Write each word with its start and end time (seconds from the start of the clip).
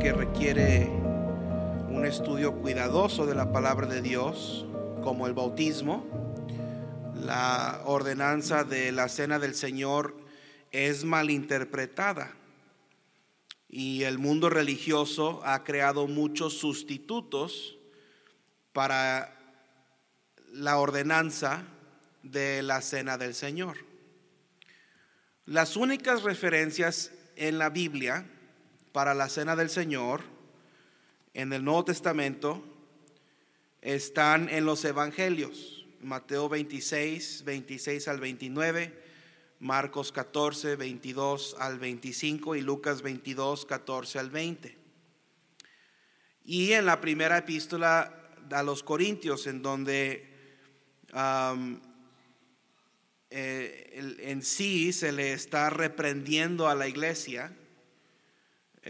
que 0.00 0.12
requiere 0.12 0.86
un 1.88 2.04
estudio 2.04 2.54
cuidadoso 2.54 3.26
de 3.26 3.34
la 3.34 3.50
palabra 3.50 3.88
de 3.88 4.00
Dios, 4.00 4.64
como 5.02 5.26
el 5.26 5.32
bautismo. 5.32 6.06
La 7.14 7.82
ordenanza 7.84 8.62
de 8.62 8.92
la 8.92 9.08
cena 9.08 9.40
del 9.40 9.56
Señor 9.56 10.16
es 10.70 11.04
malinterpretada 11.04 12.32
y 13.68 14.04
el 14.04 14.18
mundo 14.18 14.48
religioso 14.48 15.40
ha 15.44 15.64
creado 15.64 16.06
muchos 16.06 16.58
sustitutos 16.58 17.76
para 18.72 19.36
la 20.52 20.78
ordenanza 20.78 21.64
de 22.22 22.62
la 22.62 22.82
cena 22.82 23.18
del 23.18 23.34
Señor. 23.34 23.78
Las 25.44 25.76
únicas 25.76 26.22
referencias 26.22 27.10
en 27.34 27.58
la 27.58 27.70
Biblia 27.70 28.26
para 28.92 29.14
la 29.14 29.28
cena 29.28 29.56
del 29.56 29.70
Señor 29.70 30.22
en 31.34 31.52
el 31.52 31.64
Nuevo 31.64 31.84
Testamento 31.84 32.64
están 33.80 34.48
en 34.48 34.64
los 34.64 34.84
Evangelios, 34.84 35.86
Mateo 36.00 36.48
26, 36.48 37.44
26 37.44 38.08
al 38.08 38.20
29, 38.20 39.02
Marcos 39.60 40.12
14, 40.12 40.76
22 40.76 41.56
al 41.58 41.78
25 41.78 42.56
y 42.56 42.60
Lucas 42.60 43.02
22, 43.02 43.66
14 43.66 44.18
al 44.18 44.30
20. 44.30 44.76
Y 46.44 46.72
en 46.72 46.86
la 46.86 47.00
primera 47.00 47.38
epístola 47.38 48.30
a 48.50 48.62
los 48.62 48.82
Corintios, 48.82 49.46
en 49.46 49.62
donde 49.62 50.28
eh, 53.30 54.16
en 54.20 54.42
sí 54.42 54.92
se 54.92 55.12
le 55.12 55.32
está 55.32 55.70
reprendiendo 55.70 56.68
a 56.68 56.74
la 56.74 56.88
iglesia 56.88 57.52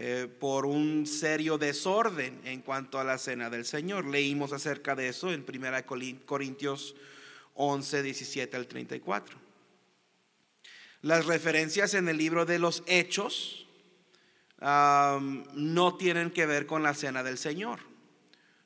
eh, 0.01 0.27
por 0.27 0.65
un 0.65 1.05
serio 1.05 1.57
desorden 1.57 2.39
en 2.45 2.61
cuanto 2.61 2.99
a 2.99 3.03
la 3.03 3.17
cena 3.17 3.49
del 3.49 3.65
Señor. 3.65 4.05
Leímos 4.05 4.53
acerca 4.53 4.95
de 4.95 5.09
eso 5.09 5.29
en 5.29 5.43
1 5.45 5.85
Corintios 6.25 6.95
11, 7.55 8.03
17 8.03 8.55
al 8.55 8.67
34. 8.67 9.37
Las 11.01 11.25
referencias 11.25 11.95
en 11.95 12.07
el 12.07 12.15
libro 12.15 12.45
de 12.45 12.59
los 12.59 12.81
Hechos 12.87 13.67
no 14.61 15.97
tienen 15.97 16.31
que 16.31 16.45
ver 16.45 16.65
con 16.65 16.81
la 16.81 16.93
cena 16.93 17.21
del 17.21 17.37
Señor, 17.37 17.81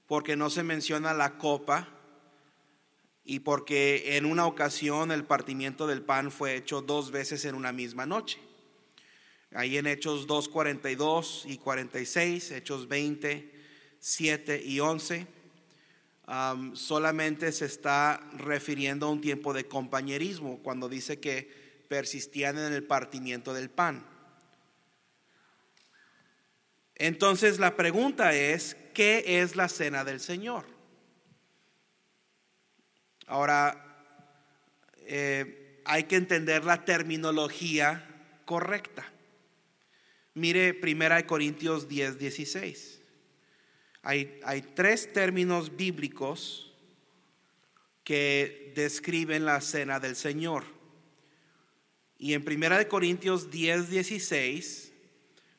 porque 0.06 0.36
no 0.36 0.52
se 0.52 0.62
menciona 0.62 1.16
la 1.16 1.40
copa 1.40 1.88
y 3.24 3.40
porque 3.40 4.18
en 4.18 4.28
una 4.28 4.46
ocasión 4.46 5.12
el 5.12 5.24
partimiento 5.24 5.88
del 5.88 6.04
pan 6.04 6.30
fue 6.30 6.56
hecho 6.56 6.84
dos 6.84 7.10
veces 7.10 7.44
en 7.46 7.56
una 7.56 7.72
misma 7.72 8.06
noche. 8.06 8.40
Ahí 9.56 9.78
en 9.78 9.86
Hechos 9.86 10.26
2, 10.26 10.50
42 10.50 11.44
y 11.48 11.58
46, 11.58 12.52
Hechos 12.52 12.88
20, 12.88 13.52
7 14.00 14.62
y 14.66 14.80
11, 14.80 15.28
solamente 16.74 17.52
se 17.52 17.66
está 17.66 18.20
refiriendo 18.34 19.06
a 19.06 19.12
un 19.12 19.22
tiempo 19.22 19.54
de 19.54 19.68
compañerismo 19.68 20.60
cuando 20.64 20.90
dice 20.90 21.20
que 21.20 21.86
persistían 21.88 22.58
en 22.58 22.74
el 22.74 22.84
partimiento 22.84 23.54
del 23.54 23.70
pan. 23.70 24.06
Entonces 26.96 27.60
la 27.60 27.76
pregunta 27.76 28.34
es, 28.34 28.76
¿qué 28.94 29.42
es 29.42 29.56
la 29.56 29.70
cena 29.70 30.04
del 30.04 30.20
Señor? 30.20 30.66
Ahora, 33.28 33.84
eh, 35.06 35.82
hay 35.86 36.06
que 36.06 36.16
entender 36.16 36.66
la 36.66 36.86
terminología 36.86 38.08
correcta. 38.46 39.14
Mire 40.36 40.80
1 40.82 41.28
Corintios 41.28 41.88
10, 41.88 42.18
16. 42.18 43.02
Hay, 44.02 44.40
hay 44.44 44.62
tres 44.62 45.12
términos 45.14 45.76
bíblicos 45.76 46.74
que 48.04 48.74
describen 48.76 49.46
la 49.46 49.62
cena 49.62 50.00
del 50.00 50.16
Señor. 50.16 50.64
Y 52.18 52.34
en 52.34 52.44
1 52.48 52.88
Corintios 52.90 53.52
10, 53.52 53.90
16 53.90 54.94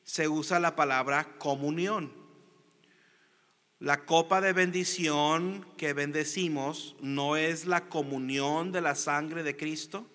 se 0.03 0.27
usa 0.27 0.59
la 0.59 0.75
palabra 0.75 1.37
comunión. 1.37 2.11
La 3.79 4.05
copa 4.05 4.41
de 4.41 4.53
bendición 4.53 5.65
que 5.77 5.93
bendecimos 5.93 6.95
no 7.01 7.35
es 7.37 7.65
la 7.65 7.87
comunión 7.87 8.71
de 8.71 8.81
la 8.81 8.95
sangre 8.95 9.43
de 9.43 9.55
Cristo 9.55 10.05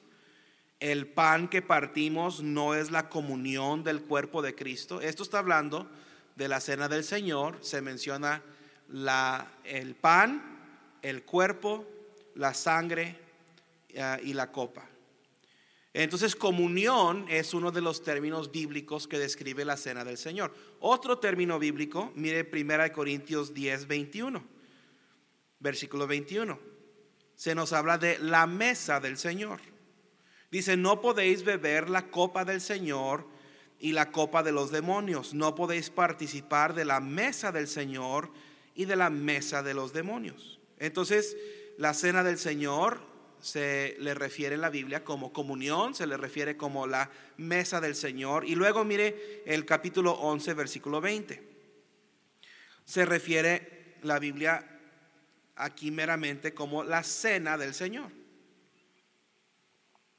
el 0.80 1.06
pan 1.06 1.48
que 1.48 1.60
partimos 1.60 2.42
no 2.42 2.74
es 2.74 2.90
la 2.90 3.10
comunión 3.10 3.84
del 3.84 4.02
cuerpo 4.02 4.40
de 4.40 4.54
Cristo. 4.54 5.02
Esto 5.02 5.22
está 5.22 5.38
hablando 5.38 5.86
de 6.36 6.48
la 6.48 6.58
cena 6.58 6.88
del 6.88 7.04
Señor. 7.04 7.58
Se 7.60 7.82
menciona 7.82 8.42
el 9.64 9.94
pan, 9.94 10.42
el 11.02 11.22
cuerpo, 11.22 11.86
la 12.34 12.54
sangre 12.54 13.16
eh, 13.90 14.20
y 14.24 14.32
la 14.32 14.50
copa. 14.50 14.88
Entonces, 15.92 16.34
comunión 16.34 17.26
es 17.28 17.52
uno 17.52 17.70
de 17.72 17.82
los 17.82 18.02
términos 18.02 18.50
bíblicos 18.50 19.06
que 19.06 19.18
describe 19.18 19.64
la 19.64 19.76
cena 19.76 20.04
del 20.04 20.16
Señor. 20.16 20.54
Otro 20.78 21.18
término 21.18 21.58
bíblico, 21.58 22.12
mire 22.14 22.48
1 22.50 22.92
Corintios 22.92 23.52
10, 23.52 23.86
21, 23.86 24.42
versículo 25.58 26.06
21. 26.06 26.58
Se 27.34 27.54
nos 27.54 27.72
habla 27.72 27.98
de 27.98 28.18
la 28.20 28.46
mesa 28.46 29.00
del 29.00 29.18
Señor. 29.18 29.60
Dice, 30.50 30.76
no 30.76 31.00
podéis 31.00 31.44
beber 31.44 31.88
la 31.88 32.10
copa 32.10 32.44
del 32.44 32.60
Señor 32.60 33.26
y 33.78 33.92
la 33.92 34.10
copa 34.10 34.42
de 34.42 34.52
los 34.52 34.70
demonios. 34.70 35.32
No 35.32 35.54
podéis 35.54 35.90
participar 35.90 36.74
de 36.74 36.84
la 36.84 37.00
mesa 37.00 37.52
del 37.52 37.68
Señor 37.68 38.30
y 38.74 38.84
de 38.84 38.96
la 38.96 39.10
mesa 39.10 39.62
de 39.62 39.74
los 39.74 39.92
demonios. 39.92 40.58
Entonces, 40.78 41.36
la 41.78 41.94
cena 41.94 42.24
del 42.24 42.38
Señor 42.38 43.00
se 43.40 43.96
le 44.00 44.12
refiere 44.14 44.56
en 44.56 44.60
la 44.60 44.70
Biblia 44.70 45.04
como 45.04 45.32
comunión, 45.32 45.94
se 45.94 46.06
le 46.06 46.16
refiere 46.16 46.56
como 46.56 46.86
la 46.86 47.10
mesa 47.36 47.80
del 47.80 47.94
Señor. 47.94 48.44
Y 48.44 48.54
luego 48.54 48.84
mire 48.84 49.42
el 49.46 49.64
capítulo 49.64 50.12
11, 50.12 50.54
versículo 50.54 51.00
20. 51.00 51.42
Se 52.84 53.04
refiere 53.06 53.96
la 54.02 54.18
Biblia 54.18 54.66
aquí 55.56 55.90
meramente 55.90 56.52
como 56.52 56.82
la 56.82 57.02
cena 57.02 57.56
del 57.56 57.72
Señor. 57.72 58.19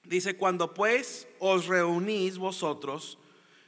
Dice, 0.04 0.36
cuando 0.36 0.74
pues 0.74 1.28
os 1.40 1.68
reunís 1.68 2.38
vosotros, 2.38 3.18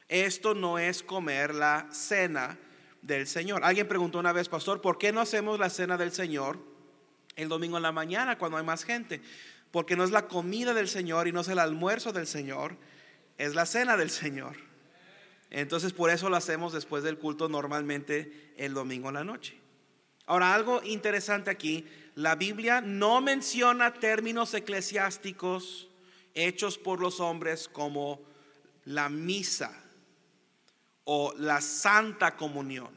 esto 0.08 0.54
no 0.56 0.80
es 0.80 1.04
comer 1.04 1.54
la 1.54 1.88
cena 1.92 2.58
del 3.02 3.28
Señor. 3.28 3.64
Alguien 3.64 3.88
preguntó 3.88 4.20
una 4.20 4.34
vez, 4.34 4.50
pastor, 4.50 4.82
¿por 4.82 4.98
qué 4.98 5.12
no 5.12 5.22
hacemos 5.22 5.60
la 5.60 5.70
cena 5.70 5.98
del 5.98 6.12
Señor 6.12 6.60
el 7.36 7.50
domingo 7.50 7.78
en 7.78 7.84
la 7.84 7.92
mañana 7.92 8.38
cuando 8.38 8.58
hay 8.58 8.64
más 8.64 8.84
gente? 8.84 9.22
Porque 9.72 9.96
no 9.96 10.04
es 10.04 10.12
la 10.12 10.28
comida 10.28 10.74
del 10.74 10.88
Señor 10.88 11.28
y 11.28 11.32
no 11.32 11.42
es 11.42 11.48
el 11.48 11.60
almuerzo 11.60 12.14
del 12.14 12.28
Señor, 12.28 12.78
es 13.38 13.56
la 13.56 13.66
cena 13.66 13.98
del 13.98 14.10
Señor. 14.10 14.56
Entonces 15.50 15.94
por 15.94 16.10
eso 16.10 16.30
lo 16.30 16.36
hacemos 16.36 16.74
después 16.74 17.04
del 17.04 17.20
culto 17.20 17.48
normalmente 17.48 18.54
el 18.58 18.74
domingo 18.74 19.10
en 19.10 19.16
la 19.16 19.24
noche. 19.24 19.60
Ahora, 20.26 20.54
algo 20.54 20.82
interesante 20.84 21.52
aquí, 21.52 21.86
la 22.16 22.36
Biblia 22.36 22.82
no 22.82 23.20
menciona 23.20 23.94
términos 23.94 24.54
eclesiásticos, 24.54 25.90
hechos 26.34 26.78
por 26.78 27.00
los 27.00 27.20
hombres 27.20 27.68
como 27.68 28.22
la 28.86 29.10
misa 29.10 29.72
o 31.06 31.34
la 31.38 31.62
santa 31.62 32.36
comunión. 32.36 32.90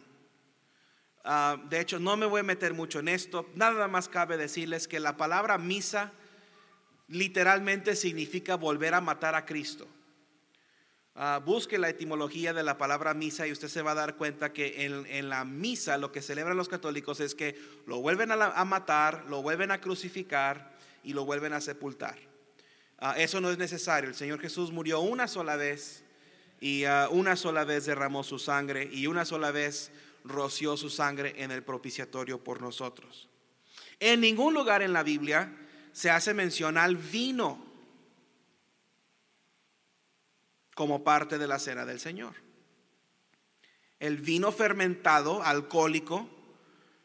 Ah, 1.25 1.61
de 1.69 1.81
hecho, 1.81 1.99
no 1.99 2.17
me 2.17 2.27
voy 2.27 2.41
a 2.41 2.44
meter 2.44 2.73
mucho 2.73 3.00
en 3.00 3.09
esto, 3.09 3.49
nada 3.55 3.88
más 3.88 4.09
cabe 4.09 4.37
decirles 4.37 4.87
que 4.87 5.00
la 5.00 5.17
palabra 5.17 5.59
misa 5.59 6.12
literalmente 7.09 7.97
significa 7.97 8.56
volver 8.56 8.94
a 8.94 9.00
matar 9.00 9.35
a 9.35 9.44
Cristo. 9.44 9.89
Ah, 11.19 11.41
busque 11.44 11.79
la 11.79 11.89
etimología 11.89 12.53
de 12.53 12.62
la 12.62 12.77
palabra 12.77 13.15
misa 13.15 13.47
y 13.47 13.53
usted 13.53 13.69
se 13.69 13.82
va 13.82 13.93
a 13.93 13.94
dar 13.94 14.17
cuenta 14.17 14.53
que 14.53 14.85
en, 14.85 15.29
la 15.29 15.44
misa 15.44 15.97
lo 15.97 16.12
que 16.12 16.21
celebran 16.21 16.56
los 16.56 16.69
católicos 16.69 17.21
es 17.21 17.35
que 17.35 17.59
lo 17.87 18.00
vuelven 18.00 18.31
a 18.31 18.65
matar, 18.65 19.25
lo 19.29 19.43
vuelven 19.43 19.71
a 19.71 19.81
crucificar 19.81 20.77
y 21.03 21.15
lo 21.15 21.25
vuelven 21.25 21.55
a 21.55 21.61
sepultar. 21.61 22.19
Ah, 22.98 23.14
eso 23.19 23.40
no 23.40 23.50
es 23.50 23.58
necesario. 23.58 24.08
El 24.08 24.16
Señor 24.16 24.40
Jesús 24.40 24.72
murió 24.72 25.00
una 25.00 25.28
sola 25.28 25.56
vez 25.56 26.02
y 26.60 26.84
ah, 26.84 27.08
una 27.10 27.37
sola 27.37 27.64
vez 27.64 27.87
derramó 27.87 28.25
su 28.25 28.38
sangre 28.38 28.88
y 28.90 29.06
una 29.06 29.25
sola 29.25 29.50
vez 29.50 29.90
roció 30.25 30.76
su 30.76 30.90
sangre 30.90 31.34
en 31.43 31.50
el 31.50 31.62
propiciatorio 31.62 32.43
por 32.43 32.60
nosotros. 32.60 33.28
En 34.00 34.20
ningún 34.20 34.54
lugar 34.54 34.82
en 34.82 34.93
la 34.93 35.02
Biblia 35.02 35.54
se 35.93 36.10
hace 36.10 36.34
mención 36.34 36.78
al 36.78 36.96
vino 36.96 37.64
como 40.75 41.02
parte 41.02 41.38
de 41.38 41.46
la 41.46 41.58
cena 41.58 41.87
del 41.87 42.00
Señor. 42.00 42.34
El 43.98 44.19
vino 44.19 44.52
fermentado, 44.52 45.43
alcohólico, 45.43 46.28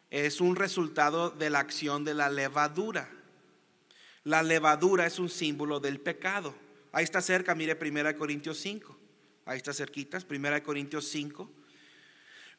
es 0.09 0.41
un 0.41 0.57
resultado 0.57 1.29
de 1.29 1.49
la 1.49 1.59
acción 1.59 2.03
de 2.03 2.13
la 2.13 2.29
levadura. 2.29 3.09
La 4.23 4.43
levadura 4.43 5.05
es 5.05 5.17
un 5.17 5.29
símbolo 5.29 5.79
del 5.79 5.99
pecado. 5.99 6.53
Ahí 6.91 7.03
está 7.03 7.21
cerca, 7.21 7.55
mire 7.55 7.77
1 7.79 8.15
Corintios 8.17 8.59
5. 8.59 8.97
Ahí 9.45 9.57
está 9.57 9.73
cerquita, 9.73 10.19
1 10.29 10.63
Corintios 10.63 11.07
5. 11.07 11.49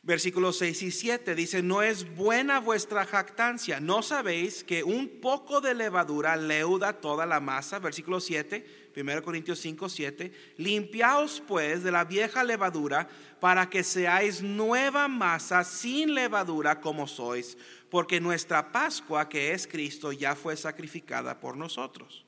Versículos 0.05 0.59
6 0.59 0.83
y 0.83 0.91
7 0.91 1.37
dice, 1.37 1.63
no 1.63 1.81
es 1.81 2.17
buena 2.17 2.59
vuestra 2.59 3.07
jactancia. 3.07 3.79
¿No 3.79 4.03
sabéis 4.03 4.65
que 4.65 4.83
un 4.83 5.21
poco 5.21 5.61
de 5.61 5.75
levadura 5.75 6.35
leuda 6.35 6.95
toda 6.95 7.25
la 7.25 7.39
masa? 7.39 7.79
Versículo 7.79 8.19
7, 8.19 8.82
1 8.95 9.23
Corintios 9.23 9.59
5, 9.61 9.89
7. 9.89 10.33
Limpiaos 10.57 11.43
pues 11.47 11.83
de 11.83 11.91
la 11.91 12.05
vieja 12.05 12.45
levadura 12.45 13.09
para 13.41 13.69
que 13.69 13.83
seáis 13.83 14.43
nueva 14.43 15.09
masa 15.09 15.65
sin 15.65 16.15
levadura 16.15 16.81
como 16.81 17.07
sois, 17.07 17.57
porque 17.91 18.21
nuestra 18.21 18.73
Pascua, 18.73 19.29
que 19.29 19.53
es 19.53 19.67
Cristo, 19.67 20.13
ya 20.13 20.35
fue 20.35 20.57
sacrificada 20.57 21.41
por 21.41 21.57
nosotros. 21.57 22.25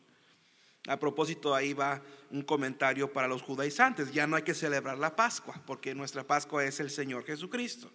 A 0.87 0.99
propósito, 0.99 1.55
ahí 1.55 1.72
va 1.72 2.02
un 2.31 2.43
comentario 2.43 3.11
para 3.11 3.26
los 3.28 3.40
judaizantes. 3.40 4.12
Ya 4.12 4.26
no 4.26 4.37
hay 4.37 4.43
que 4.43 4.55
celebrar 4.55 4.99
la 4.99 5.16
Pascua, 5.16 5.61
porque 5.66 5.94
nuestra 5.94 6.25
Pascua 6.25 6.64
es 6.64 6.78
el 6.81 6.90
Señor 6.90 7.25
Jesucristo. 7.25 7.90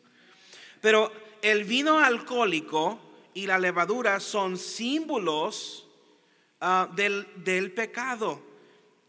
Pero 0.81 1.11
el 1.41 1.65
vino 1.65 1.99
alcohólico 1.99 2.99
y 3.33 3.45
la 3.45 3.59
levadura 3.59 4.19
son 4.19 4.57
símbolos 4.57 5.87
ah, 6.61 6.89
del, 6.95 7.71
pecado. 7.73 8.41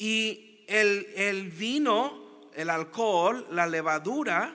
Y 0.01 0.65
el, 0.67 1.51
vino, 1.51 2.49
el 2.55 2.71
alcohol, 2.71 3.47
la 3.51 3.67
levadura, 3.67 4.55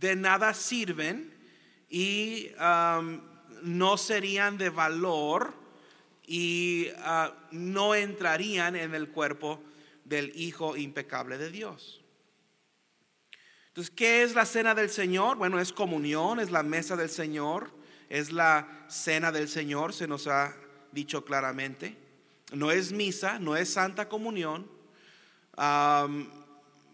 de 0.00 0.16
nada 0.16 0.54
sirven 0.54 1.30
y 1.90 2.48
no 3.62 3.98
serían 3.98 4.56
de 4.56 4.70
valor 4.70 5.52
y 6.26 6.88
ah, 7.00 7.34
no 7.50 7.94
entrarían 7.94 8.76
en 8.76 8.94
el 8.94 9.10
cuerpo 9.10 9.62
del 10.04 10.32
Hijo 10.34 10.74
impecable 10.74 11.36
de 11.36 11.50
Dios. 11.50 12.02
Entonces, 13.68 13.92
¿qué 13.94 14.22
es 14.22 14.34
la 14.34 14.46
cena 14.46 14.74
del 14.74 14.88
Señor? 14.88 15.36
Bueno, 15.36 15.60
es 15.60 15.70
comunión, 15.70 16.40
es 16.40 16.50
la 16.50 16.62
mesa 16.62 16.96
del 16.96 17.10
Señor, 17.10 17.70
es 18.08 18.32
la 18.32 18.86
cena 18.88 19.32
del 19.32 19.48
Señor, 19.48 19.92
se 19.92 20.08
nos 20.08 20.26
ha 20.28 20.54
dicho 20.92 21.26
claramente. 21.26 22.07
No 22.52 22.70
es 22.70 22.92
misa, 22.92 23.38
no 23.38 23.56
es 23.56 23.70
santa 23.70 24.08
comunión, 24.08 24.70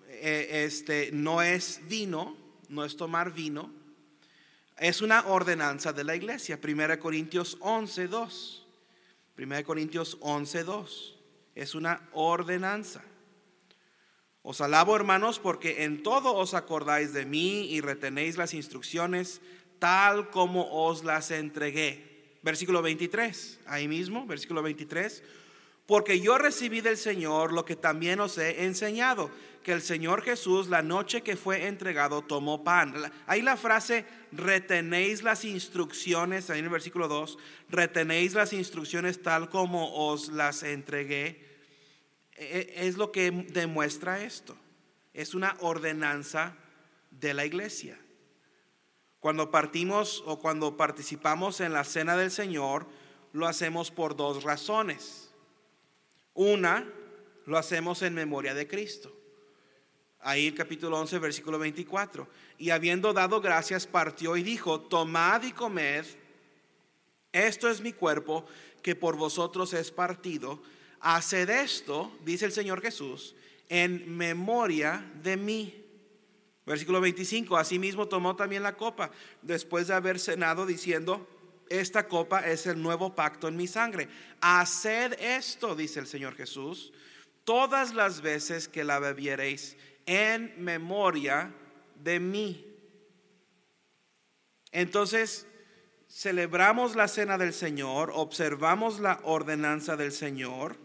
e, 0.08 0.64
este, 0.64 1.10
no 1.12 1.42
es 1.42 1.80
vino, 1.88 2.36
no 2.68 2.84
es 2.84 2.96
tomar 2.96 3.32
vino. 3.32 3.70
Es 4.78 5.00
una 5.00 5.26
ordenanza 5.26 5.92
de 5.92 6.02
la 6.02 6.16
iglesia. 6.16 6.58
1 6.62 6.98
Corintios 6.98 7.56
11, 7.60 8.08
2. 8.08 8.66
1 9.38 9.64
Corintios 9.64 10.18
11:2. 10.20 11.14
Es 11.54 11.74
una 11.74 12.08
ordenanza. 12.12 13.02
Os 14.42 14.60
alabo, 14.60 14.94
hermanos, 14.96 15.38
porque 15.38 15.84
en 15.84 16.02
todo 16.02 16.34
os 16.34 16.54
acordáis 16.54 17.12
de 17.12 17.24
mí 17.24 17.66
y 17.70 17.80
retenéis 17.80 18.36
las 18.36 18.52
instrucciones 18.52 19.40
tal 19.78 20.30
como 20.30 20.86
os 20.86 21.04
las 21.04 21.30
entregué. 21.30 22.38
Versículo 22.42 22.82
23, 22.82 23.60
ahí 23.66 23.88
mismo, 23.88 24.26
versículo 24.26 24.62
23. 24.62 25.22
Porque 25.86 26.20
yo 26.20 26.38
recibí 26.38 26.81
del 26.81 26.96
Señor 26.96 27.52
lo 27.52 27.64
que 27.64 27.76
también 27.76 28.20
os 28.20 28.38
he 28.38 28.64
enseñado 28.64 29.31
que 29.64 29.72
el 29.72 29.82
Señor 29.82 30.22
Jesús, 30.22 30.69
la 30.69 30.82
noche 30.82 31.22
que 31.22 31.36
fue 31.36 31.66
entregado, 31.66 32.22
tomó 32.22 32.62
pan. 32.62 32.94
Ahí 33.26 33.42
la 33.42 33.56
frase, 33.56 34.04
retenéis 34.31 35.22
las 35.22 35.44
instrucciones, 35.44 36.50
ahí 36.50 36.60
en 36.60 36.66
el 36.66 36.70
versículo 36.70 37.08
2, 37.08 37.38
retenéis 37.70 38.34
las 38.34 38.52
instrucciones 38.52 39.22
tal 39.22 39.48
como 39.48 40.08
os 40.08 40.28
las 40.28 40.62
entregué, 40.62 41.42
e, 42.37 42.75
e, 42.76 42.87
es 42.87 42.96
lo 42.96 43.10
que 43.10 43.30
demuestra 43.30 44.22
esto. 44.22 44.54
Es 45.14 45.34
una 45.34 45.56
ordenanza 45.60 46.56
de 47.10 47.34
la 47.34 47.46
iglesia. 47.46 47.98
Cuando 49.19 49.50
partimos 49.50 50.22
o 50.26 50.38
cuando 50.38 50.76
participamos 50.76 51.60
en 51.60 51.72
la 51.72 51.84
cena 51.84 52.16
del 52.16 52.30
Señor, 52.30 52.87
lo 53.32 53.46
hacemos 53.46 53.90
por 53.90 54.14
dos 54.14 54.44
razones. 54.44 55.24
Una, 56.34 56.86
lo 57.46 57.56
hacemos 57.56 58.02
en 58.02 58.14
memoria 58.14 58.54
de 58.54 58.66
Cristo. 58.66 59.12
Ahí 60.20 60.48
el 60.48 60.54
capítulo 60.54 60.98
11, 60.98 61.19
versículo 61.19 61.58
24. 61.58 62.28
Y 62.58 62.70
habiendo 62.70 63.12
dado 63.12 63.40
gracias, 63.40 63.86
partió 63.86 64.36
y 64.36 64.42
dijo, 64.42 64.81
tomad 64.81 65.42
y 65.44 65.52
comed, 65.52 66.04
esto 67.32 67.69
es 67.69 67.81
mi 67.81 67.92
cuerpo 67.92 68.46
que 68.82 68.96
por 68.96 69.16
vosotros 69.16 69.72
es 69.75 69.90
partido. 69.90 70.62
Haced 71.00 71.50
esto, 71.50 72.16
dice 72.25 72.46
el 72.46 72.52
Señor 72.52 72.80
Jesús, 72.80 73.34
en 73.69 74.16
memoria 74.16 75.10
de 75.22 75.37
mí. 75.37 75.84
Versículo 76.64 77.00
25, 77.00 77.56
asimismo 77.56 78.08
tomó 78.08 78.37
también 78.37 78.62
la 78.62 78.76
copa, 78.76 79.10
después 79.42 79.88
de 79.88 79.94
haber 79.94 80.19
cenado, 80.19 80.64
diciendo, 80.64 81.28
esta 81.81 82.09
copa 82.09 82.41
es 82.41 82.67
el 82.67 82.81
nuevo 82.81 83.15
pacto 83.15 83.49
en 83.49 83.56
mi 83.56 83.67
sangre. 83.67 84.09
Haced 84.41 85.15
esto, 85.21 85.75
dice 85.75 86.00
el 86.00 86.06
Señor 86.06 86.35
Jesús, 86.35 86.93
todas 87.44 87.94
las 87.94 88.21
veces 88.21 88.69
que 88.69 88.85
la 88.85 88.99
bebiereis 88.99 89.76
en 90.06 90.55
memoria 90.59 91.53
de 92.03 92.21
mí. 92.21 92.67
Entonces, 94.73 95.47
celebramos 96.09 96.97
la 96.97 97.09
cena 97.09 97.38
del 97.38 97.53
Señor, 97.53 98.12
observamos 98.15 99.00
la 99.00 99.21
ordenanza 99.23 99.97
del 99.97 100.12
Señor 100.12 100.76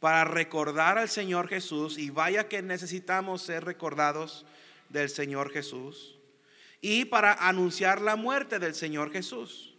para 0.00 0.24
recordar 0.24 0.98
al 0.98 1.08
Señor 1.08 1.48
Jesús 1.48 1.98
y 1.98 2.10
vaya 2.10 2.48
que 2.48 2.62
necesitamos 2.62 3.42
ser 3.42 3.64
recordados 3.64 4.44
del 4.88 5.08
Señor 5.08 5.50
Jesús 5.50 6.18
y 6.80 7.04
para 7.04 7.34
anunciar 7.34 8.00
la 8.00 8.16
muerte 8.16 8.58
del 8.58 8.74
Señor 8.74 9.12
Jesús. 9.12 9.71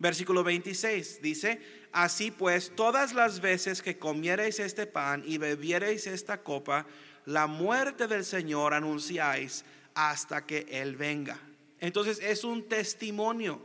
Versículo 0.00 0.42
26 0.42 1.20
dice, 1.20 1.60
así 1.92 2.30
pues, 2.30 2.72
todas 2.74 3.12
las 3.12 3.40
veces 3.40 3.82
que 3.82 3.98
comiereis 3.98 4.58
este 4.58 4.86
pan 4.86 5.22
y 5.26 5.36
bebiereis 5.36 6.06
esta 6.06 6.42
copa, 6.42 6.86
la 7.26 7.46
muerte 7.46 8.06
del 8.06 8.24
Señor 8.24 8.72
anunciáis 8.72 9.62
hasta 9.94 10.46
que 10.46 10.66
Él 10.70 10.96
venga. 10.96 11.38
Entonces 11.80 12.18
es 12.22 12.44
un 12.44 12.66
testimonio 12.66 13.60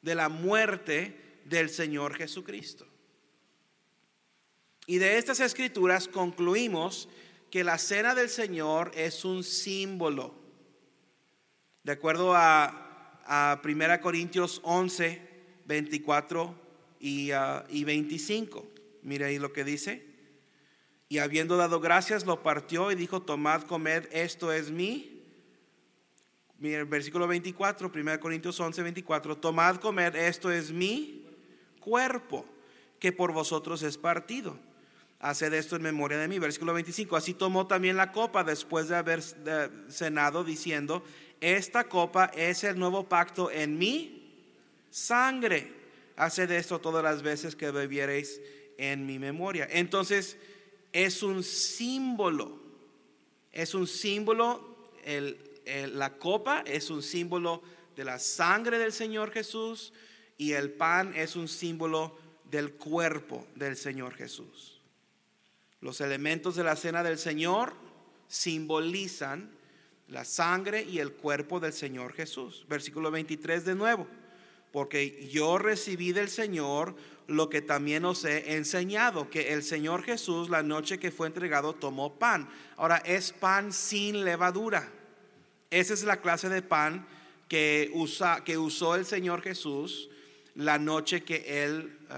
de 0.00 0.14
la 0.14 0.30
muerte 0.30 1.40
del 1.44 1.68
Señor 1.68 2.14
Jesucristo. 2.14 2.86
Y 4.86 4.96
de 4.96 5.18
estas 5.18 5.40
escrituras 5.40 6.08
concluimos 6.08 7.10
que 7.50 7.62
la 7.62 7.76
cena 7.76 8.14
del 8.14 8.30
Señor 8.30 8.90
es 8.94 9.26
un 9.26 9.44
símbolo. 9.44 10.34
De 11.82 11.92
acuerdo 11.92 12.34
a, 12.34 13.20
a 13.26 13.60
1 13.62 14.00
Corintios 14.00 14.62
11, 14.64 15.31
24 15.66 16.54
y, 17.00 17.32
uh, 17.32 17.64
y 17.68 17.84
25. 17.84 18.66
Mire 19.02 19.26
ahí 19.26 19.38
lo 19.38 19.52
que 19.52 19.64
dice. 19.64 20.12
Y 21.08 21.18
habiendo 21.18 21.56
dado 21.56 21.80
gracias, 21.80 22.24
lo 22.24 22.42
partió 22.42 22.90
y 22.90 22.94
dijo, 22.94 23.20
tomad, 23.20 23.62
comed, 23.62 24.08
esto 24.12 24.50
es 24.52 24.70
mi. 24.70 25.20
Mira, 26.58 26.84
versículo 26.84 27.26
24, 27.26 27.92
1 27.94 28.20
Corintios 28.20 28.58
11, 28.58 28.82
24, 28.82 29.36
tomad, 29.36 29.76
comed, 29.76 30.14
esto 30.14 30.50
es 30.50 30.72
mi 30.72 31.26
cuerpo, 31.80 32.46
que 32.98 33.12
por 33.12 33.32
vosotros 33.32 33.82
es 33.82 33.98
partido. 33.98 34.56
Haced 35.18 35.52
esto 35.52 35.76
en 35.76 35.82
memoria 35.82 36.18
de 36.18 36.28
mí. 36.28 36.38
Versículo 36.38 36.72
25, 36.72 37.16
así 37.16 37.34
tomó 37.34 37.66
también 37.66 37.96
la 37.96 38.10
copa 38.10 38.42
después 38.42 38.88
de 38.88 38.96
haber 38.96 39.22
cenado, 39.88 40.44
diciendo, 40.44 41.04
esta 41.40 41.88
copa 41.88 42.30
es 42.34 42.64
el 42.64 42.78
nuevo 42.78 43.08
pacto 43.08 43.50
en 43.50 43.76
mi 43.76 44.21
sangre. 44.92 45.72
Haced 46.16 46.50
esto 46.52 46.80
todas 46.80 47.02
las 47.02 47.22
veces 47.22 47.56
que 47.56 47.72
bebiereis 47.72 48.40
en 48.78 49.06
mi 49.06 49.18
memoria. 49.18 49.66
Entonces, 49.70 50.36
es 50.92 51.22
un 51.22 51.42
símbolo. 51.42 52.60
Es 53.50 53.74
un 53.74 53.86
símbolo, 53.86 54.90
la 55.66 56.18
copa 56.18 56.62
es 56.66 56.90
un 56.90 57.02
símbolo 57.02 57.62
de 57.96 58.04
la 58.04 58.18
sangre 58.18 58.78
del 58.78 58.92
Señor 58.92 59.30
Jesús 59.30 59.92
y 60.38 60.52
el 60.52 60.70
pan 60.70 61.12
es 61.14 61.36
un 61.36 61.48
símbolo 61.48 62.16
del 62.50 62.72
cuerpo 62.74 63.46
del 63.54 63.76
Señor 63.76 64.14
Jesús. 64.14 64.80
Los 65.80 66.00
elementos 66.00 66.56
de 66.56 66.64
la 66.64 66.76
cena 66.76 67.02
del 67.02 67.18
Señor 67.18 67.74
simbolizan 68.28 69.50
la 70.08 70.24
sangre 70.24 70.82
y 70.82 70.98
el 70.98 71.12
cuerpo 71.12 71.60
del 71.60 71.72
Señor 71.72 72.12
Jesús. 72.12 72.64
Versículo 72.68 73.10
23 73.10 73.64
de 73.64 73.74
nuevo. 73.74 74.06
Porque 74.72 75.28
yo 75.30 75.58
recibí 75.58 76.12
del 76.12 76.28
Señor 76.28 76.96
lo 77.26 77.48
que 77.48 77.62
también 77.62 78.04
os 78.04 78.24
he 78.24 78.56
enseñado, 78.56 79.30
que 79.30 79.52
el 79.52 79.62
Señor 79.62 80.02
Jesús 80.02 80.50
la 80.50 80.62
noche 80.62 80.98
que 80.98 81.10
fue 81.10 81.26
entregado 81.26 81.74
tomó 81.74 82.14
pan. 82.18 82.48
Ahora 82.76 82.96
es 83.04 83.32
pan 83.32 83.72
sin 83.72 84.24
levadura. 84.24 84.90
Esa 85.70 85.94
es 85.94 86.04
la 86.04 86.20
clase 86.20 86.48
de 86.48 86.62
pan 86.62 87.06
que, 87.48 87.90
usa, 87.94 88.44
que 88.44 88.58
usó 88.58 88.94
el 88.94 89.04
Señor 89.06 89.42
Jesús 89.42 90.10
la 90.54 90.78
noche 90.78 91.22
que 91.22 91.64
él 91.64 91.98
eh, 92.10 92.14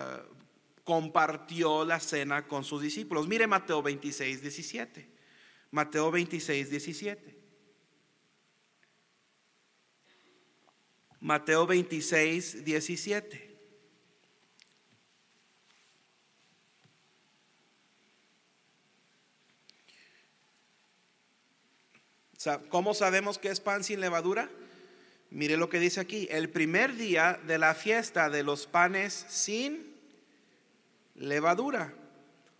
compartió 0.84 1.84
la 1.84 2.00
cena 2.00 2.46
con 2.46 2.64
sus 2.64 2.82
discípulos. 2.82 3.28
Mire 3.28 3.46
Mateo 3.46 3.82
26, 3.82 4.42
17. 4.42 5.08
Mateo 5.70 6.10
26, 6.10 6.70
17. 6.70 7.33
Mateo 11.24 11.66
26, 11.66 12.66
17. 12.66 13.56
¿Cómo 22.68 22.92
sabemos 22.92 23.38
que 23.38 23.48
es 23.48 23.60
pan 23.60 23.84
sin 23.84 24.00
levadura? 24.00 24.50
Mire 25.30 25.56
lo 25.56 25.70
que 25.70 25.80
dice 25.80 25.98
aquí. 25.98 26.28
El 26.30 26.50
primer 26.50 26.94
día 26.94 27.40
de 27.46 27.56
la 27.56 27.74
fiesta 27.74 28.28
de 28.28 28.42
los 28.42 28.66
panes 28.66 29.24
sin 29.30 29.96
levadura. 31.14 31.94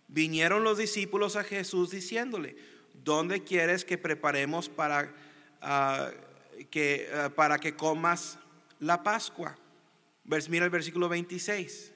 Vinieron 0.07 0.63
los 0.63 0.79
discípulos 0.79 1.35
a 1.35 1.43
Jesús 1.43 1.91
diciéndole, 1.91 2.55
¿dónde 2.95 3.43
quieres 3.43 3.85
que 3.85 3.99
preparemos 3.99 4.69
para, 4.69 5.13
ah, 5.61 6.09
que, 6.71 7.07
ah, 7.13 7.29
para 7.29 7.59
que 7.59 7.75
comas 7.75 8.39
la 8.85 9.01
Pascua? 9.01 9.57
Mira 10.49 10.65
el 10.65 10.71
versículo 10.71 11.09
26. 11.09 11.91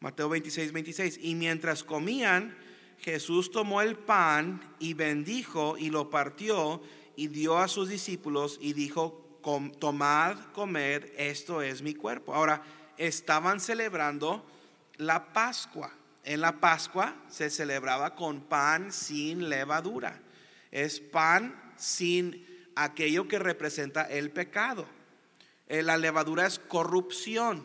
Mateo 0.00 0.28
26, 0.28 0.72
26. 0.72 1.18
Y 1.22 1.34
mientras 1.34 1.82
comían, 1.82 2.56
Jesús 2.98 3.50
tomó 3.50 3.82
el 3.82 3.96
pan 3.96 4.60
y 4.78 4.94
bendijo 4.94 5.76
y 5.76 5.90
lo 5.90 6.08
partió 6.08 6.82
y 7.16 7.28
dio 7.28 7.58
a 7.58 7.68
sus 7.68 7.88
discípulos 7.88 8.58
y 8.60 8.72
dijo, 8.74 9.40
tomad, 9.78 10.38
comed, 10.52 11.04
esto 11.16 11.62
es 11.62 11.82
mi 11.82 11.94
cuerpo. 11.94 12.34
Ahora, 12.34 12.62
estaban 12.96 13.60
celebrando 13.60 14.44
la 14.96 15.32
Pascua. 15.32 15.92
En 16.24 16.40
la 16.40 16.60
Pascua 16.60 17.14
se 17.28 17.50
celebraba 17.50 18.14
con 18.14 18.42
pan 18.42 18.92
sin 18.92 19.48
levadura. 19.48 20.20
Es 20.70 21.00
pan 21.00 21.72
sin 21.76 22.72
aquello 22.74 23.28
que 23.28 23.38
representa 23.38 24.02
el 24.02 24.30
pecado. 24.30 24.95
Eh, 25.68 25.82
la 25.82 25.96
levadura 25.96 26.46
es 26.46 26.58
corrupción. 26.58 27.64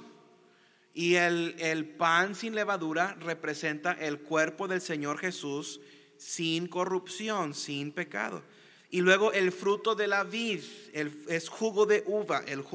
Y 0.93 1.15
el, 1.15 1.55
el, 1.59 1.85
pan 1.85 2.35
sin 2.35 2.53
levadura 2.53 3.15
representa 3.21 3.93
el 3.93 4.19
cuerpo 4.19 4.67
del 4.67 4.81
Señor 4.81 5.17
Jesús 5.17 5.79
sin 6.17 6.67
corrupción, 6.67 7.53
sin 7.53 7.91
pecado. 7.91 8.43
Y 8.91 8.99
luego 8.99 9.31
el 9.31 9.53
fruto 9.53 9.95
de 9.95 10.07
la 10.07 10.25
vid 10.25 10.61
es 10.93 11.49
jugo 11.49 11.85
de 11.85 12.03
uva. 12.05 12.43
El, 12.45 12.65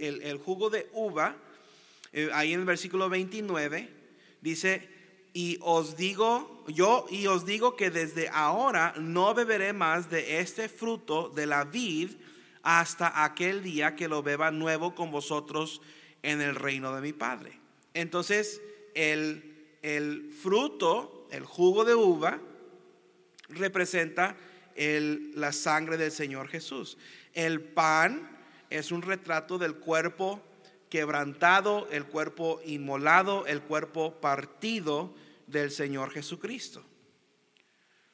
el, 0.00 0.38
jugo 0.38 0.70
de 0.70 0.88
uva, 0.92 1.36
eh, 2.12 2.30
ahí 2.32 2.52
en 2.52 2.60
el 2.60 2.66
versículo 2.66 3.10
29, 3.10 3.90
dice, 4.40 4.88
y 5.32 5.58
os 5.60 5.96
digo, 5.96 6.64
yo 6.68 7.06
y 7.10 7.26
os 7.26 7.44
digo 7.44 7.74
que 7.74 7.90
desde 7.90 8.28
ahora 8.28 8.94
no 8.98 9.34
beberé 9.34 9.72
más 9.72 10.08
de 10.10 10.38
este 10.38 10.68
fruto 10.68 11.28
de 11.28 11.46
la 11.46 11.64
vid 11.64 12.10
hasta 12.64 13.22
aquel 13.24 13.62
día 13.62 13.94
que 13.94 14.08
lo 14.08 14.22
beba 14.22 14.50
nuevo 14.50 14.94
con 14.94 15.10
vosotros 15.10 15.82
en 16.22 16.40
el 16.40 16.56
reino 16.56 16.94
de 16.94 17.02
mi 17.02 17.12
Padre. 17.12 17.60
Entonces, 17.92 18.60
el, 18.94 20.32
fruto, 20.42 21.28
el 21.30 21.44
jugo 21.44 21.84
de 21.84 21.94
uva, 21.94 22.40
representa 23.50 24.34
la 24.76 25.52
sangre 25.52 25.98
del 25.98 26.10
Señor 26.10 26.48
Jesús. 26.48 26.96
El 27.34 27.60
pan 27.60 28.30
es 28.70 28.90
un 28.90 29.02
retrato 29.02 29.58
del 29.58 29.76
cuerpo 29.76 30.42
quebrantado, 30.88 31.86
el 31.90 32.06
cuerpo 32.06 32.60
inmolado, 32.64 33.46
el 33.46 33.60
cuerpo 33.60 34.20
partido 34.20 35.14
del 35.46 35.70
Señor 35.70 36.10
Jesucristo. 36.10 36.82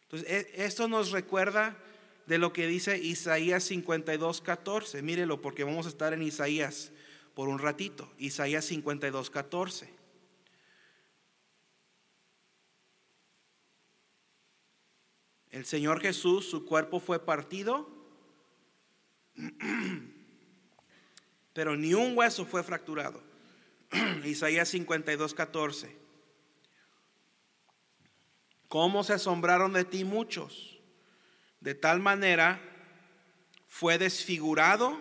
Entonces, 0.02 0.28
e, 0.28 0.64
esto 0.64 0.88
nos 0.88 1.12
recuerda 1.12 1.76
de 2.30 2.38
lo 2.38 2.52
que 2.52 2.68
dice 2.68 2.96
Isaías 2.96 3.64
52, 3.64 4.40
14. 4.40 5.02
Mírelo, 5.02 5.42
porque 5.42 5.64
vamos 5.64 5.86
a 5.86 5.88
estar 5.88 6.12
en 6.12 6.22
Isaías 6.22 6.92
por 7.34 7.48
un 7.48 7.58
ratito. 7.58 8.08
Isaías 8.18 8.64
52, 8.66 9.30
14. 9.30 9.92
El 15.50 15.64
Señor 15.64 16.00
Jesús, 16.00 16.48
su 16.48 16.64
cuerpo 16.64 17.00
fue 17.00 17.18
partido, 17.18 17.90
pero 21.52 21.76
ni 21.76 21.94
un 21.94 22.16
hueso 22.16 22.46
fue 22.46 22.62
fracturado. 22.62 23.20
Isaías 24.24 24.68
52, 24.68 25.34
14. 25.34 25.96
¿Cómo 28.68 29.02
se 29.02 29.14
asombraron 29.14 29.72
de 29.72 29.84
ti 29.84 30.04
muchos? 30.04 30.79
De 31.60 31.74
tal 31.74 32.00
manera 32.00 32.60
fue 33.66 33.98
desfigurado 33.98 34.98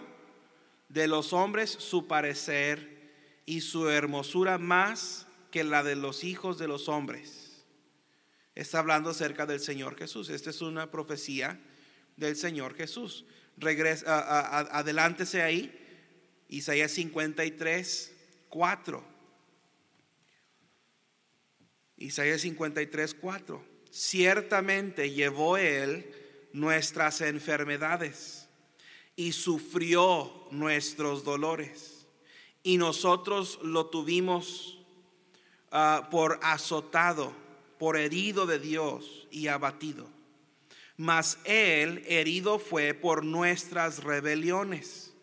de 0.90 1.08
los 1.08 1.34
hombres 1.34 1.70
su 1.72 2.08
parecer 2.08 3.44
y 3.46 3.62
su 3.62 3.90
hermosura 3.90 4.58
más 4.58 5.26
que 5.52 5.64
la 5.64 5.84
de 5.84 5.96
los 5.96 6.24
hijos 6.24 6.58
de 6.58 6.68
los 6.68 6.90
hombres. 6.90 7.64
Está 8.56 8.80
hablando 8.80 9.12
acerca 9.12 9.46
del 9.46 9.60
Señor 9.60 9.98
Jesús. 9.98 10.30
Esta 10.30 10.50
es 10.50 10.62
una 10.62 10.92
profecía 10.92 11.60
del 12.18 12.36
Señor 12.36 12.76
Jesús. 12.76 13.26
Regresa, 13.58 14.78
adelántese 14.78 15.42
ahí. 15.42 15.74
Isaías 16.50 16.92
53, 16.92 18.16
4. 18.50 19.04
Isaías 21.98 22.42
53, 22.42 23.14
4. 23.14 23.66
Ciertamente 23.92 25.12
llevó 25.12 25.58
él 25.58 26.14
nuestras 26.54 27.22
enfermedades 27.22 28.48
y 29.16 29.34
sufrió 29.34 30.32
nuestros 30.52 31.26
dolores. 31.26 32.08
Y 32.64 32.78
nosotros 32.78 33.60
lo 33.62 33.88
tuvimos 33.88 34.80
ah, 35.72 36.08
por 36.10 36.40
azotado, 36.42 37.34
por 37.78 37.98
herido 37.98 38.46
de 38.46 38.60
Dios 38.60 39.28
y 39.30 39.48
abatido. 39.48 40.08
Mas 40.96 41.38
Él 41.44 42.04
herido 42.08 42.60
fue 42.60 42.94
por 42.94 43.26
nuestras 43.26 44.04
rebeliones, 44.04 45.14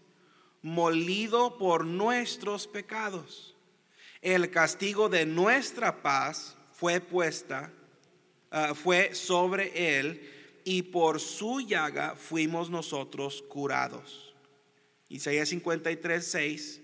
molido 0.61 1.59
por 1.59 1.87
nuestros 1.87 2.67
pecados. 2.67 3.55
El 4.21 4.51
castigo 4.51 5.09
de 5.09 5.25
nuestra 5.25 6.03
paz 6.03 6.57
fue 6.73 7.01
puesta, 7.01 7.71
ah, 8.51 8.75
fue 8.75 9.15
sobre 9.15 9.99
Él 9.99 10.36
y 10.69 10.83
por 10.83 11.21
su 11.21 11.61
llaga 11.61 12.17
fuimos 12.17 12.71
nosotros 12.71 13.45
curados. 13.49 14.35
Isaías 15.09 15.49
53, 15.51 16.27
6. 16.27 16.81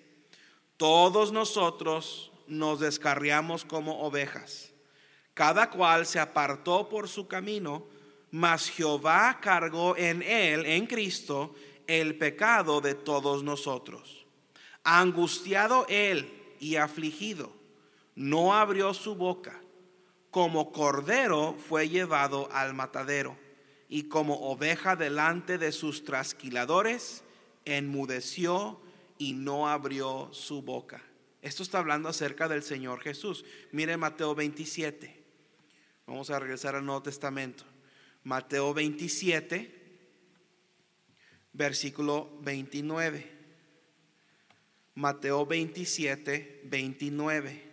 Todos 0.77 1.33
nosotros 1.33 2.31
nos 2.47 2.79
descarriamos 2.79 3.65
como 3.65 4.03
ovejas. 4.03 4.73
Cada 5.35 5.69
cual 5.69 6.07
se 6.07 6.21
apartó 6.21 6.89
por 6.89 7.09
su 7.09 7.27
camino, 7.27 7.85
mas 8.31 8.71
Jehová 8.71 9.41
cargó 9.43 9.97
en 9.97 10.23
él, 10.23 10.65
en 10.65 10.87
Cristo, 10.87 11.53
el 11.89 12.17
pecado 12.17 12.81
de 12.81 12.95
todos 12.95 13.43
nosotros. 13.43 14.27
Angustiado 14.85 15.87
él 15.89 16.55
y 16.61 16.77
afligido, 16.77 17.53
no 18.15 18.55
abrió 18.55 18.95
su 18.95 19.17
boca. 19.17 19.61
Como 20.31 20.71
cordero 20.71 21.57
fue 21.69 21.89
llevado 21.89 22.49
al 22.53 22.75
matadero 22.75 23.43
y 23.93 24.05
como 24.05 24.51
oveja 24.51 24.97
delante 24.97 25.59
de 25.59 25.71
sus 25.71 26.03
trasquiladores, 26.03 27.25
enmudeció 27.67 28.81
y 29.19 29.35
no 29.35 29.69
abrió 29.69 30.31
su 30.33 30.63
boca. 30.63 31.03
Esto 31.43 31.63
está 31.63 31.81
hablando 31.81 32.09
acerca 32.09 32.49
del 32.49 32.63
Señor 32.63 33.03
Jesús. 33.03 33.45
Mire 33.71 33.99
Mateo 33.99 34.35
27. 34.35 35.23
Vamos 36.07 36.31
a 36.31 36.39
regresar 36.39 36.75
al 36.75 36.87
Nuevo 36.87 37.03
Testamento. 37.03 37.65
Mateo 38.25 38.73
27, 38.73 39.99
versículo 41.53 42.31
29. 42.41 43.31
Mateo 44.95 45.45
27, 45.45 46.63
29. 46.65 47.72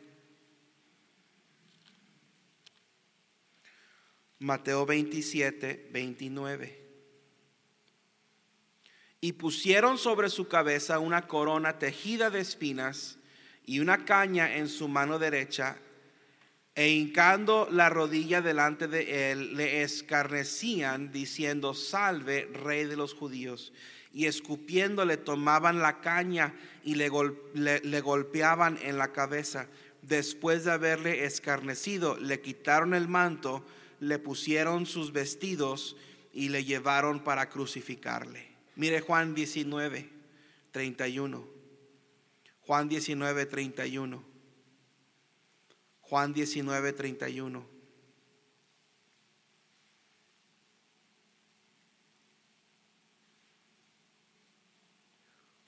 Mateo 4.40 4.86
27, 4.86 5.90
29. 5.92 6.80
Y 9.20 9.34
pusieron 9.34 9.98
sobre 9.98 10.30
su 10.30 10.48
cabeza 10.48 11.00
una 11.00 11.28
corona 11.28 11.78
tejida 11.78 12.30
de 12.30 12.40
espinas 12.40 13.18
y 13.66 13.82
una 13.82 14.06
caña 14.06 14.56
en 14.56 14.70
su 14.70 14.88
mano 14.88 15.20
derecha, 15.20 15.78
e 16.74 16.88
hincando 16.88 17.68
la 17.70 17.90
rodilla 17.90 18.42
delante 18.42 18.88
de 18.88 19.32
él, 19.32 19.58
le 19.58 19.82
escarnecían, 19.84 21.12
diciendo, 21.12 21.74
salve, 21.74 22.46
rey 22.54 22.86
de 22.86 22.96
los 22.96 23.14
judíos. 23.14 23.74
Y 24.14 24.28
escupiéndole 24.28 25.18
tomaban 25.18 25.80
la 25.80 26.00
caña 26.00 26.56
y 26.86 26.96
le, 26.96 27.12
le 27.54 28.02
golpeaban 28.02 28.80
en 28.82 28.98
la 28.98 29.12
cabeza. 29.12 29.68
Después 30.02 30.64
de 30.64 30.72
haberle 30.72 31.26
escarnecido, 31.26 32.18
le 32.18 32.40
quitaron 32.40 32.94
el 32.94 33.10
manto 33.10 33.66
le 34.00 34.20
pusieron 34.20 34.86
sus 34.86 35.12
vestidos 35.12 35.96
y 36.34 36.50
le 36.50 36.64
llevaron 36.64 37.24
para 37.24 37.50
crucificarle. 37.50 38.48
Mire 38.76 39.02
Juan 39.02 39.36
19, 39.36 40.10
31. 40.72 41.48
Juan 42.62 42.88
19, 42.88 43.46
31. 43.46 44.24
Juan 46.02 46.34
19, 46.34 46.94
31. 46.94 47.80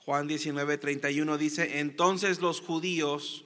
Juan 0.03 0.27
19, 0.27 0.77
31 0.79 1.37
dice, 1.37 1.79
entonces 1.79 2.41
los 2.41 2.59
judíos, 2.59 3.45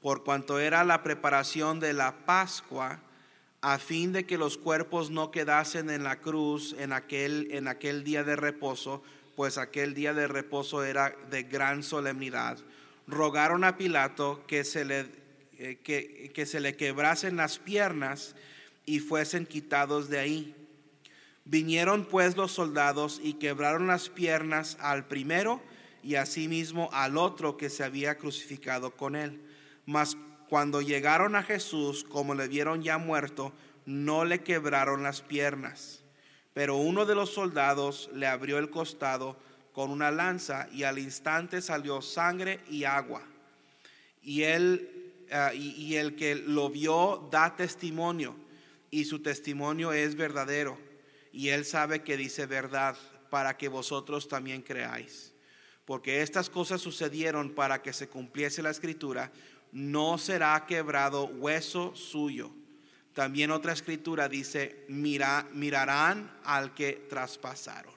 por 0.00 0.24
cuanto 0.24 0.58
era 0.58 0.82
la 0.82 1.04
preparación 1.04 1.78
de 1.78 1.92
la 1.92 2.26
Pascua, 2.26 3.00
a 3.62 3.78
fin 3.78 4.12
de 4.12 4.26
que 4.26 4.38
los 4.38 4.58
cuerpos 4.58 5.10
no 5.10 5.30
quedasen 5.30 5.88
en 5.88 6.02
la 6.02 6.20
cruz 6.20 6.74
en 6.78 6.92
aquel, 6.92 7.48
en 7.52 7.68
aquel 7.68 8.02
día 8.02 8.24
de 8.24 8.34
reposo, 8.34 9.02
pues 9.36 9.56
aquel 9.56 9.94
día 9.94 10.12
de 10.12 10.26
reposo 10.26 10.84
era 10.84 11.16
de 11.30 11.44
gran 11.44 11.84
solemnidad, 11.84 12.58
rogaron 13.06 13.62
a 13.62 13.78
Pilato 13.78 14.44
que 14.48 14.64
se 14.64 14.84
le, 14.84 15.06
eh, 15.58 15.78
que, 15.82 16.32
que 16.34 16.44
se 16.44 16.58
le 16.58 16.76
quebrasen 16.76 17.36
las 17.36 17.60
piernas 17.60 18.34
y 18.84 18.98
fuesen 18.98 19.46
quitados 19.46 20.08
de 20.08 20.18
ahí. 20.18 20.54
Vinieron 21.44 22.04
pues 22.04 22.36
los 22.36 22.50
soldados 22.50 23.20
y 23.22 23.34
quebraron 23.34 23.86
las 23.86 24.08
piernas 24.08 24.76
al 24.80 25.06
primero 25.06 25.62
y 26.02 26.16
asimismo 26.16 26.90
al 26.92 27.16
otro 27.16 27.56
que 27.56 27.70
se 27.70 27.84
había 27.84 28.18
crucificado 28.18 28.96
con 28.96 29.14
él. 29.14 29.40
Mas 29.86 30.16
cuando 30.52 30.82
llegaron 30.82 31.34
a 31.34 31.42
Jesús, 31.42 32.04
como 32.04 32.34
le 32.34 32.46
vieron 32.46 32.82
ya 32.82 32.98
muerto, 32.98 33.54
no 33.86 34.26
le 34.26 34.42
quebraron 34.42 35.02
las 35.02 35.22
piernas. 35.22 36.04
Pero 36.52 36.76
uno 36.76 37.06
de 37.06 37.14
los 37.14 37.32
soldados 37.32 38.10
le 38.12 38.26
abrió 38.26 38.58
el 38.58 38.68
costado 38.68 39.38
con 39.72 39.90
una 39.90 40.10
lanza 40.10 40.68
y 40.70 40.82
al 40.82 40.98
instante 40.98 41.62
salió 41.62 42.02
sangre 42.02 42.60
y 42.68 42.84
agua. 42.84 43.22
Y 44.22 44.42
él 44.42 45.14
eh, 45.30 45.56
y 45.56 45.94
el 45.94 46.16
que 46.16 46.34
lo 46.34 46.68
vio 46.68 47.30
da 47.32 47.56
testimonio 47.56 48.36
y 48.90 49.06
su 49.06 49.22
testimonio 49.22 49.94
es 49.94 50.16
verdadero 50.16 50.78
y 51.32 51.48
él 51.48 51.64
sabe 51.64 52.02
que 52.02 52.18
dice 52.18 52.44
verdad 52.44 52.94
para 53.30 53.56
que 53.56 53.68
vosotros 53.68 54.28
también 54.28 54.60
creáis. 54.60 55.32
Porque 55.86 56.20
estas 56.20 56.50
cosas 56.50 56.82
sucedieron 56.82 57.54
para 57.54 57.80
que 57.80 57.94
se 57.94 58.08
cumpliese 58.08 58.62
la 58.62 58.70
escritura 58.70 59.32
no 59.72 60.18
será 60.18 60.64
quebrado 60.66 61.24
hueso 61.24 61.96
suyo. 61.96 62.50
También 63.14 63.50
otra 63.50 63.72
escritura 63.72 64.28
dice, 64.28 64.84
Mira, 64.88 65.48
mirarán 65.52 66.38
al 66.44 66.74
que 66.74 67.06
traspasaron. 67.08 67.94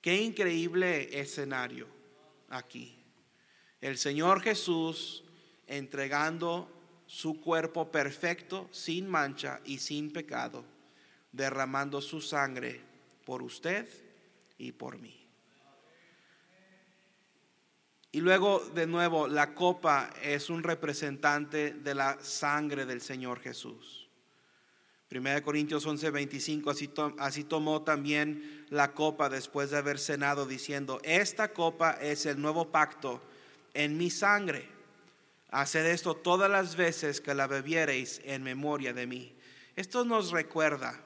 Qué 0.00 0.16
increíble 0.22 1.18
escenario 1.18 1.86
aquí. 2.48 2.96
El 3.80 3.98
Señor 3.98 4.40
Jesús 4.40 5.24
entregando 5.66 6.70
su 7.06 7.40
cuerpo 7.40 7.90
perfecto, 7.90 8.68
sin 8.72 9.08
mancha 9.08 9.60
y 9.64 9.78
sin 9.78 10.12
pecado, 10.12 10.64
derramando 11.32 12.00
su 12.00 12.20
sangre 12.20 12.80
por 13.24 13.42
usted 13.42 13.88
y 14.58 14.72
por 14.72 14.98
mí. 14.98 15.23
Y 18.14 18.20
luego, 18.20 18.60
de 18.76 18.86
nuevo, 18.86 19.26
la 19.26 19.54
copa 19.54 20.08
es 20.22 20.48
un 20.48 20.62
representante 20.62 21.72
de 21.72 21.96
la 21.96 22.16
sangre 22.22 22.86
del 22.86 23.00
Señor 23.00 23.40
Jesús. 23.40 24.08
1 25.10 25.42
Corintios 25.42 25.84
11, 25.84 26.10
25, 26.10 26.70
así, 26.70 26.88
así 27.18 27.42
tomó 27.42 27.82
también 27.82 28.66
la 28.70 28.92
copa 28.92 29.28
después 29.28 29.70
de 29.72 29.78
haber 29.78 29.98
cenado, 29.98 30.46
diciendo, 30.46 31.00
esta 31.02 31.52
copa 31.52 31.98
es 32.00 32.24
el 32.26 32.40
nuevo 32.40 32.70
pacto 32.70 33.20
en 33.74 33.96
mi 33.96 34.10
sangre. 34.10 34.68
Haced 35.50 35.84
esto 35.84 36.14
todas 36.14 36.48
las 36.48 36.76
veces 36.76 37.20
que 37.20 37.34
la 37.34 37.48
bebiereis 37.48 38.20
en 38.22 38.44
memoria 38.44 38.92
de 38.92 39.08
mí. 39.08 39.34
Esto 39.74 40.04
nos 40.04 40.30
recuerda 40.30 41.02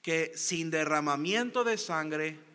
que 0.00 0.32
sin 0.34 0.70
derramamiento 0.70 1.62
de 1.62 1.76
sangre 1.76 2.46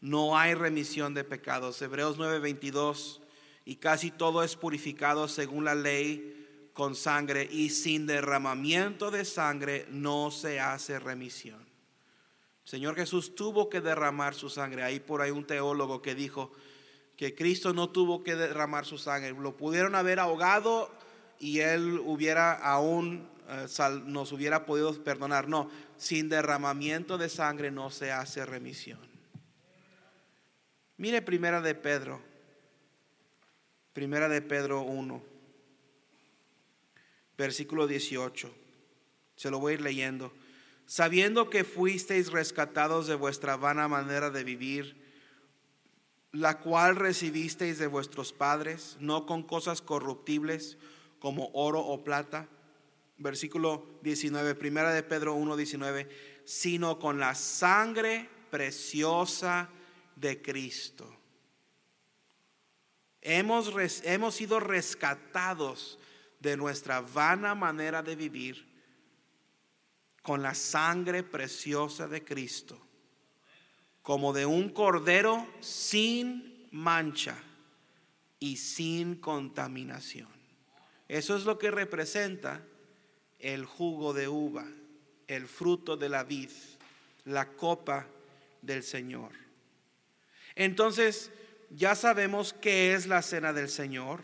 no 0.00 0.38
hay 0.38 0.54
remisión 0.54 1.14
de 1.14 1.24
pecados. 1.24 1.80
Hebreos 1.82 2.18
9:22, 2.18 3.20
y 3.64 3.76
casi 3.76 4.10
todo 4.10 4.42
es 4.42 4.56
purificado 4.56 5.28
según 5.28 5.64
la 5.64 5.74
ley 5.74 6.70
con 6.72 6.94
sangre, 6.94 7.48
y 7.50 7.70
sin 7.70 8.06
derramamiento 8.06 9.10
de 9.10 9.24
sangre 9.24 9.86
no 9.90 10.30
se 10.30 10.60
hace 10.60 10.98
remisión. 10.98 11.66
Señor 12.62 12.94
Jesús 12.96 13.34
tuvo 13.34 13.68
que 13.68 13.80
derramar 13.80 14.34
su 14.34 14.50
sangre. 14.50 14.82
Ahí 14.82 15.00
por 15.00 15.22
ahí 15.22 15.30
un 15.30 15.46
teólogo 15.46 16.02
que 16.02 16.14
dijo 16.14 16.52
que 17.16 17.34
Cristo 17.34 17.72
no 17.72 17.88
tuvo 17.88 18.22
que 18.22 18.36
derramar 18.36 18.84
su 18.84 18.98
sangre. 18.98 19.32
Lo 19.32 19.56
pudieron 19.56 19.94
haber 19.94 20.20
ahogado 20.20 20.90
y 21.40 21.60
él 21.60 22.00
hubiera 22.04 22.52
aún 22.52 23.26
eh, 23.48 23.66
nos 24.04 24.32
hubiera 24.32 24.66
podido 24.66 24.92
perdonar. 25.02 25.48
No, 25.48 25.70
sin 25.96 26.28
derramamiento 26.28 27.16
de 27.16 27.30
sangre 27.30 27.70
no 27.70 27.90
se 27.90 28.12
hace 28.12 28.44
remisión. 28.44 29.07
Mire 30.98 31.22
primera 31.22 31.60
de 31.60 31.76
Pedro, 31.76 32.20
primera 33.92 34.28
de 34.28 34.42
Pedro 34.42 34.82
1, 34.82 35.22
versículo 37.36 37.86
18. 37.86 38.52
Se 39.36 39.48
lo 39.48 39.60
voy 39.60 39.70
a 39.70 39.74
ir 39.74 39.80
leyendo. 39.80 40.32
Sabiendo 40.86 41.50
que 41.50 41.62
fuisteis 41.62 42.32
rescatados 42.32 43.06
de 43.06 43.14
vuestra 43.14 43.56
vana 43.56 43.86
manera 43.86 44.30
de 44.30 44.42
vivir, 44.42 44.96
la 46.32 46.58
cual 46.58 46.96
recibisteis 46.96 47.78
de 47.78 47.86
vuestros 47.86 48.32
padres, 48.32 48.96
no 48.98 49.24
con 49.24 49.44
cosas 49.44 49.80
corruptibles 49.80 50.78
como 51.20 51.50
oro 51.52 51.78
o 51.78 52.02
plata. 52.02 52.48
Versículo 53.18 54.00
19, 54.02 54.56
primera 54.56 54.92
de 54.92 55.04
Pedro 55.04 55.34
1, 55.34 55.56
19, 55.56 56.08
sino 56.44 56.98
con 56.98 57.20
la 57.20 57.36
sangre 57.36 58.28
preciosa 58.50 59.70
de 60.20 60.40
Cristo. 60.42 61.14
Hemos, 63.20 63.72
hemos 64.04 64.34
sido 64.34 64.60
rescatados 64.60 65.98
de 66.40 66.56
nuestra 66.56 67.00
vana 67.00 67.54
manera 67.54 68.02
de 68.02 68.16
vivir 68.16 68.66
con 70.22 70.42
la 70.42 70.54
sangre 70.54 71.22
preciosa 71.22 72.06
de 72.06 72.24
Cristo, 72.24 72.78
como 74.02 74.32
de 74.32 74.46
un 74.46 74.70
cordero 74.70 75.46
sin 75.60 76.68
mancha 76.70 77.36
y 78.38 78.56
sin 78.56 79.16
contaminación. 79.16 80.28
Eso 81.08 81.36
es 81.36 81.44
lo 81.44 81.58
que 81.58 81.70
representa 81.70 82.62
el 83.38 83.64
jugo 83.64 84.12
de 84.12 84.28
uva, 84.28 84.66
el 85.26 85.46
fruto 85.46 85.96
de 85.96 86.08
la 86.08 86.24
vid, 86.24 86.50
la 87.24 87.56
copa 87.56 88.06
del 88.62 88.82
Señor. 88.82 89.47
Entonces, 90.58 91.30
ya 91.70 91.94
sabemos 91.94 92.52
qué 92.52 92.92
es 92.92 93.06
la 93.06 93.22
cena 93.22 93.52
del 93.52 93.68
Señor, 93.68 94.22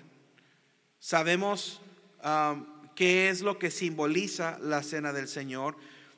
sabemos 0.99 1.81
qué 2.97 3.29
es 3.31 3.41
lo 3.41 3.57
que 3.61 3.71
simboliza 3.71 4.59
la 4.61 4.83
cena 4.83 5.13
del 5.13 5.29
Señor, 5.29 5.77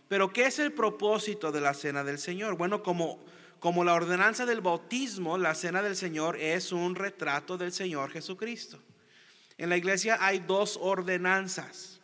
pero 0.08 0.32
¿qué 0.32 0.46
es 0.46 0.58
el 0.58 0.72
propósito 0.72 1.52
de 1.52 1.60
la 1.60 1.74
cena 1.74 2.02
del 2.02 2.18
Señor? 2.18 2.56
Bueno, 2.56 2.82
como, 2.82 3.22
como 3.60 3.84
la 3.84 3.92
ordenanza 3.92 4.46
del 4.46 4.62
bautismo, 4.62 5.36
la 5.36 5.54
cena 5.54 5.82
del 5.82 5.96
Señor 5.96 6.38
es 6.38 6.72
un 6.72 6.94
retrato 6.94 7.58
del 7.58 7.72
Señor 7.72 8.10
Jesucristo. 8.10 8.80
En 9.58 9.68
la 9.68 9.76
iglesia 9.76 10.16
hay 10.18 10.38
dos 10.38 10.78
ordenanzas. 10.80 12.00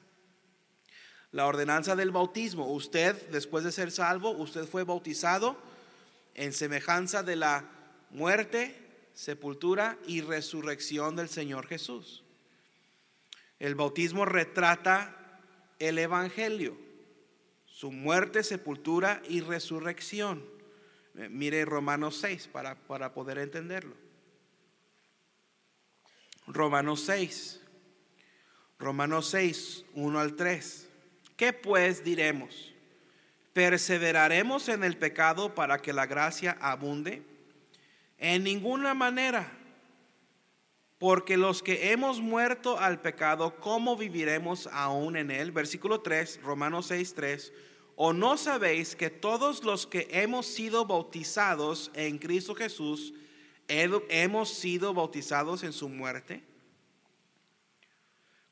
La 1.30 1.46
ordenanza 1.46 1.96
del 1.96 2.10
bautismo, 2.10 2.70
usted 2.70 3.30
después 3.30 3.64
de 3.64 3.72
ser 3.72 3.90
salvo, 3.90 4.32
usted 4.32 4.66
fue 4.66 4.84
bautizado 4.84 5.56
en 6.34 6.52
semejanza 6.52 7.22
de 7.22 7.36
la 7.36 7.64
muerte, 8.12 8.74
sepultura 9.14 9.98
y 10.06 10.20
resurrección 10.20 11.16
del 11.16 11.28
Señor 11.28 11.66
Jesús. 11.66 12.22
El 13.58 13.74
bautismo 13.74 14.24
retrata 14.24 15.40
el 15.78 15.98
Evangelio, 15.98 16.76
su 17.66 17.90
muerte, 17.90 18.42
sepultura 18.42 19.22
y 19.28 19.40
resurrección. 19.40 20.44
Eh, 21.16 21.28
mire 21.28 21.64
Romanos 21.64 22.16
6 22.20 22.48
para, 22.48 22.74
para 22.74 23.12
poder 23.12 23.38
entenderlo. 23.38 23.94
Romanos 26.46 27.02
6. 27.04 27.60
Romanos 28.78 29.28
6, 29.30 29.84
1 29.94 30.20
al 30.20 30.34
3. 30.34 30.88
¿Qué 31.36 31.52
pues 31.52 32.02
diremos? 32.02 32.74
¿Perseveraremos 33.52 34.68
en 34.68 34.82
el 34.82 34.96
pecado 34.96 35.54
para 35.54 35.78
que 35.78 35.92
la 35.92 36.06
gracia 36.06 36.56
abunde? 36.60 37.22
En 38.22 38.44
ninguna 38.44 38.94
manera. 38.94 39.52
Porque 40.98 41.36
los 41.36 41.62
que 41.62 41.90
hemos 41.90 42.20
muerto 42.20 42.78
al 42.78 43.00
pecado, 43.00 43.56
¿cómo 43.58 43.96
viviremos 43.96 44.68
aún 44.68 45.16
en 45.16 45.30
él? 45.30 45.50
Versículo 45.50 46.00
3, 46.00 46.40
Romanos 46.42 46.86
6, 46.86 47.14
3. 47.14 47.52
¿O 47.96 48.12
no 48.12 48.36
sabéis 48.36 48.94
que 48.94 49.10
todos 49.10 49.64
los 49.64 49.86
que 49.86 50.08
hemos 50.10 50.46
sido 50.46 50.86
bautizados 50.86 51.90
en 51.94 52.18
Cristo 52.18 52.54
Jesús, 52.54 53.12
hemos 53.68 54.50
sido 54.50 54.92
bautizados 54.94 55.62
en 55.62 55.72
su 55.72 55.88
muerte. 55.88 56.42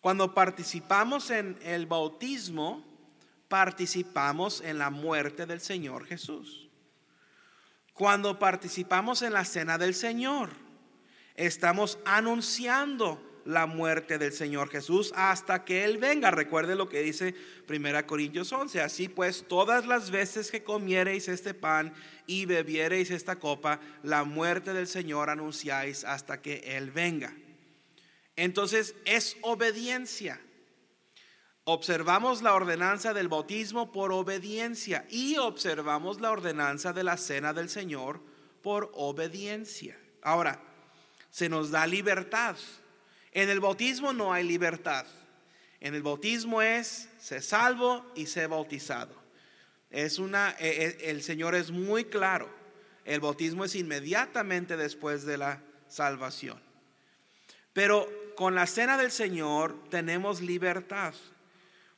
Cuando 0.01 0.35
participamos 0.35 1.31
en 1.31 1.59
el 1.63 1.87
bautismo, 1.87 2.85
participamos 3.49 4.63
en 4.63 4.79
la 4.79 4.89
muerte 4.89 5.45
del 5.45 5.61
Señor 5.61 6.07
Jesús. 6.07 6.70
Cuando 8.01 8.39
participamos 8.39 9.21
en 9.21 9.35
la 9.35 9.45
cena 9.45 9.77
del 9.77 9.95
Señor, 9.95 10.49
estamos 11.35 11.99
anunciando 12.07 13.43
la 13.45 13.67
muerte 13.67 14.17
del 14.17 14.33
Señor 14.33 14.71
Jesús 14.71 15.13
hasta 15.15 15.67
que 15.67 15.85
Él 15.85 15.99
venga. 15.99 16.31
Recuerde 16.31 16.77
lo 16.77 16.89
que 16.89 17.03
dice 17.03 17.35
1 17.69 18.07
Corintios 18.07 18.51
11. 18.55 18.81
Así 18.81 19.11
pues, 19.11 19.45
todas 19.47 19.87
las 19.87 20.11
veces 20.11 20.51
que 20.51 20.65
comiereis 20.65 21.29
este 21.29 21.53
pan 21.53 21.93
y 22.27 22.47
bebiereis 22.47 23.11
esta 23.11 23.37
copa, 23.37 23.81
la 24.03 24.25
muerte 24.25 24.73
del 24.73 24.87
Señor 24.87 25.29
anunciáis 25.29 26.05
hasta 26.05 26.41
que 26.41 26.79
Él 26.79 26.91
venga. 26.91 27.35
Entonces 28.35 28.95
es 29.05 29.37
obediencia. 29.43 30.41
Observamos 31.65 32.43
la 32.43 32.55
ordenanza 32.55 33.13
del 33.13 33.29
bautismo 33.29 33.93
por 33.93 34.13
obediencia 34.13 35.07
y 35.11 35.37
observamos 35.37 36.21
la 36.21 36.31
ordenanza 36.31 36.93
de 36.93 37.05
la 37.05 37.17
cena 37.17 37.53
del 37.53 37.69
Señor 37.69 38.21
por 38.63 38.91
obediencia. 38.95 39.99
Ahora, 40.23 40.61
se 41.31 41.49
nos 41.49 41.71
da 41.71 41.87
libertad. 41.87 42.57
En 43.33 43.49
el 43.49 43.61
bautismo 43.61 44.13
no 44.13 44.33
hay 44.33 44.45
libertad. 44.45 45.07
En 45.81 45.95
el 45.95 46.03
bautismo 46.03 46.61
es 46.61 47.09
se 47.21 47.41
salvo 47.41 48.05
y 48.15 48.27
se 48.27 48.47
bautizado. 48.47 49.15
Es 49.91 50.19
una 50.19 50.55
e, 50.59 50.97
e, 51.01 51.11
el 51.11 51.23
Señor 51.23 51.55
es 51.55 51.71
muy 51.71 52.05
claro. 52.05 52.49
El 53.05 53.21
bautismo 53.21 53.65
es 53.65 53.75
inmediatamente 53.75 54.77
después 54.77 55.25
de 55.25 55.39
la 55.39 55.63
salvación. 55.89 56.61
Pero 57.73 58.09
con 58.37 58.55
la 58.55 58.67
cena 58.67 58.97
del 58.97 59.11
Señor 59.11 59.89
tenemos 59.91 60.41
libertad. 60.41 61.15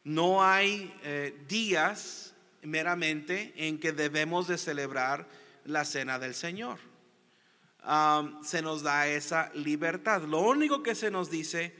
No 0.05 0.45
hay 0.45 0.95
eh, 1.05 1.37
días 1.49 2.35
meramente 2.62 3.53
en 3.57 3.79
que 3.79 3.93
debemos 3.93 4.49
de 4.49 4.59
celebrar 4.59 5.29
la 5.65 5.85
cena 5.85 6.19
del 6.19 6.35
Señor 6.35 6.79
se 8.43 8.62
nos 8.62 8.83
da 8.83 9.09
esa 9.09 9.51
libertad. 9.55 10.23
Lo 10.23 10.41
único 10.41 10.83
que 10.83 10.95
se 10.95 11.11
nos 11.11 11.31
dice 11.31 11.73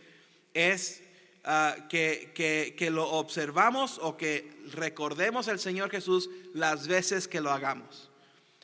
es 0.53 1.03
ah, 1.45 1.77
que, 1.89 2.33
que, 2.77 2.91
lo 2.91 3.09
observamos 3.09 3.99
o 4.03 4.17
que 4.17 4.51
recordemos 4.73 5.49
al 5.49 5.61
Señor 5.61 5.91
Jesús 5.91 6.29
las 6.55 6.89
veces 6.89 7.29
que 7.29 7.41
lo 7.41 7.51
hagamos. 7.51 8.11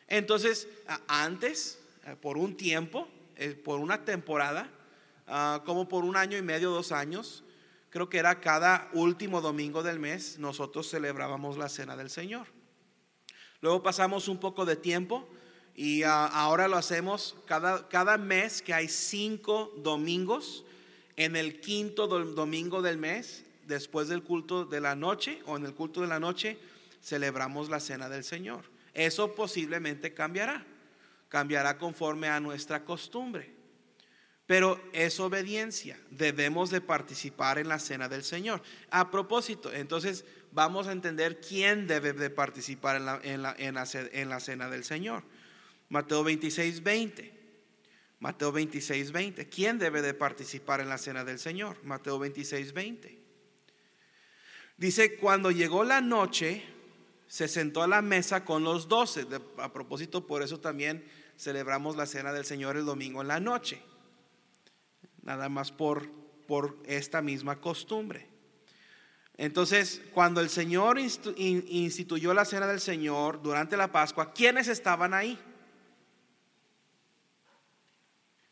Entonces, 0.08 0.68
antes, 1.06 1.78
eh, 2.06 2.16
por 2.20 2.38
un 2.38 2.56
tiempo, 2.56 3.08
eh, 3.36 3.50
por 3.50 3.78
una 3.78 4.04
temporada, 4.04 4.68
ah, 5.28 5.62
como 5.64 5.88
por 5.88 6.04
un 6.04 6.16
año 6.16 6.36
y 6.36 6.42
medio, 6.42 6.70
dos 6.70 6.90
años, 6.90 7.44
creo 7.90 8.08
que 8.08 8.18
era 8.18 8.40
cada 8.40 8.88
último 8.92 9.40
domingo 9.40 9.82
del 9.82 9.98
mes, 9.98 10.38
nosotros 10.38 10.90
celebrábamos 10.90 11.56
la 11.56 11.68
cena 11.68 11.96
del 11.96 12.10
Señor. 12.10 12.46
Luego 13.60 13.82
pasamos 13.82 14.28
un 14.28 14.38
poco 14.38 14.64
de 14.64 14.76
tiempo 14.76 15.28
y 15.74 16.02
ah, 16.02 16.26
ahora 16.26 16.68
lo 16.68 16.76
hacemos 16.76 17.36
cada, 17.46 17.88
cada 17.88 18.18
mes 18.18 18.62
que 18.62 18.74
hay 18.74 18.88
cinco 18.88 19.72
domingos. 19.78 20.64
En 21.16 21.34
el 21.34 21.60
quinto 21.60 22.06
domingo 22.06 22.80
del 22.80 22.96
mes, 22.96 23.44
después 23.66 24.06
del 24.06 24.22
culto 24.22 24.64
de 24.64 24.80
la 24.80 24.94
noche 24.94 25.42
o 25.46 25.56
en 25.56 25.66
el 25.66 25.74
culto 25.74 26.00
de 26.00 26.06
la 26.06 26.20
noche, 26.20 26.58
celebramos 27.02 27.68
la 27.68 27.80
cena 27.80 28.08
del 28.08 28.22
Señor. 28.22 28.64
Eso 28.94 29.34
posiblemente 29.34 30.14
cambiará. 30.14 30.64
Cambiará 31.28 31.76
conforme 31.76 32.28
a 32.28 32.40
nuestra 32.40 32.84
costumbre. 32.84 33.57
Pero 34.48 34.80
es 34.94 35.20
obediencia. 35.20 36.00
Debemos 36.10 36.70
de 36.70 36.80
participar 36.80 37.58
en 37.58 37.68
la 37.68 37.78
cena 37.78 38.08
del 38.08 38.24
Señor. 38.24 38.62
A 38.90 39.10
propósito, 39.10 39.70
entonces 39.70 40.24
vamos 40.52 40.86
a 40.86 40.92
entender 40.92 41.38
quién 41.38 41.86
debe 41.86 42.14
de 42.14 42.30
participar 42.30 42.96
en 42.96 43.04
la, 43.04 43.20
en 43.22 43.42
la, 43.42 43.54
en 43.58 44.28
la 44.30 44.40
cena 44.40 44.70
del 44.70 44.84
Señor. 44.84 45.22
Mateo 45.90 46.24
26, 46.24 46.82
20. 46.82 47.30
Mateo 48.20 48.50
26, 48.50 49.12
20. 49.12 49.48
¿Quién 49.50 49.78
debe 49.78 50.00
de 50.00 50.14
participar 50.14 50.80
en 50.80 50.88
la 50.88 50.96
cena 50.96 51.26
del 51.26 51.38
Señor? 51.38 51.76
Mateo 51.84 52.18
26, 52.18 52.72
20. 52.72 53.18
Dice, 54.78 55.16
cuando 55.16 55.50
llegó 55.50 55.84
la 55.84 56.00
noche, 56.00 56.64
se 57.26 57.48
sentó 57.48 57.82
a 57.82 57.86
la 57.86 58.00
mesa 58.00 58.46
con 58.46 58.64
los 58.64 58.88
doce. 58.88 59.26
A 59.58 59.74
propósito, 59.74 60.26
por 60.26 60.42
eso 60.42 60.58
también 60.58 61.04
celebramos 61.36 61.96
la 61.96 62.06
cena 62.06 62.32
del 62.32 62.46
Señor 62.46 62.78
el 62.78 62.86
domingo 62.86 63.20
en 63.20 63.28
la 63.28 63.40
noche. 63.40 63.82
Nada 65.22 65.48
más 65.48 65.72
por, 65.72 66.10
por 66.46 66.78
esta 66.86 67.22
misma 67.22 67.60
costumbre. 67.60 68.28
Entonces, 69.36 70.02
cuando 70.12 70.40
el 70.40 70.50
Señor 70.50 70.98
instituyó 70.98 72.34
la 72.34 72.44
cena 72.44 72.66
del 72.66 72.80
Señor 72.80 73.40
durante 73.40 73.76
la 73.76 73.92
Pascua, 73.92 74.32
¿quiénes 74.32 74.66
estaban 74.66 75.14
ahí? 75.14 75.38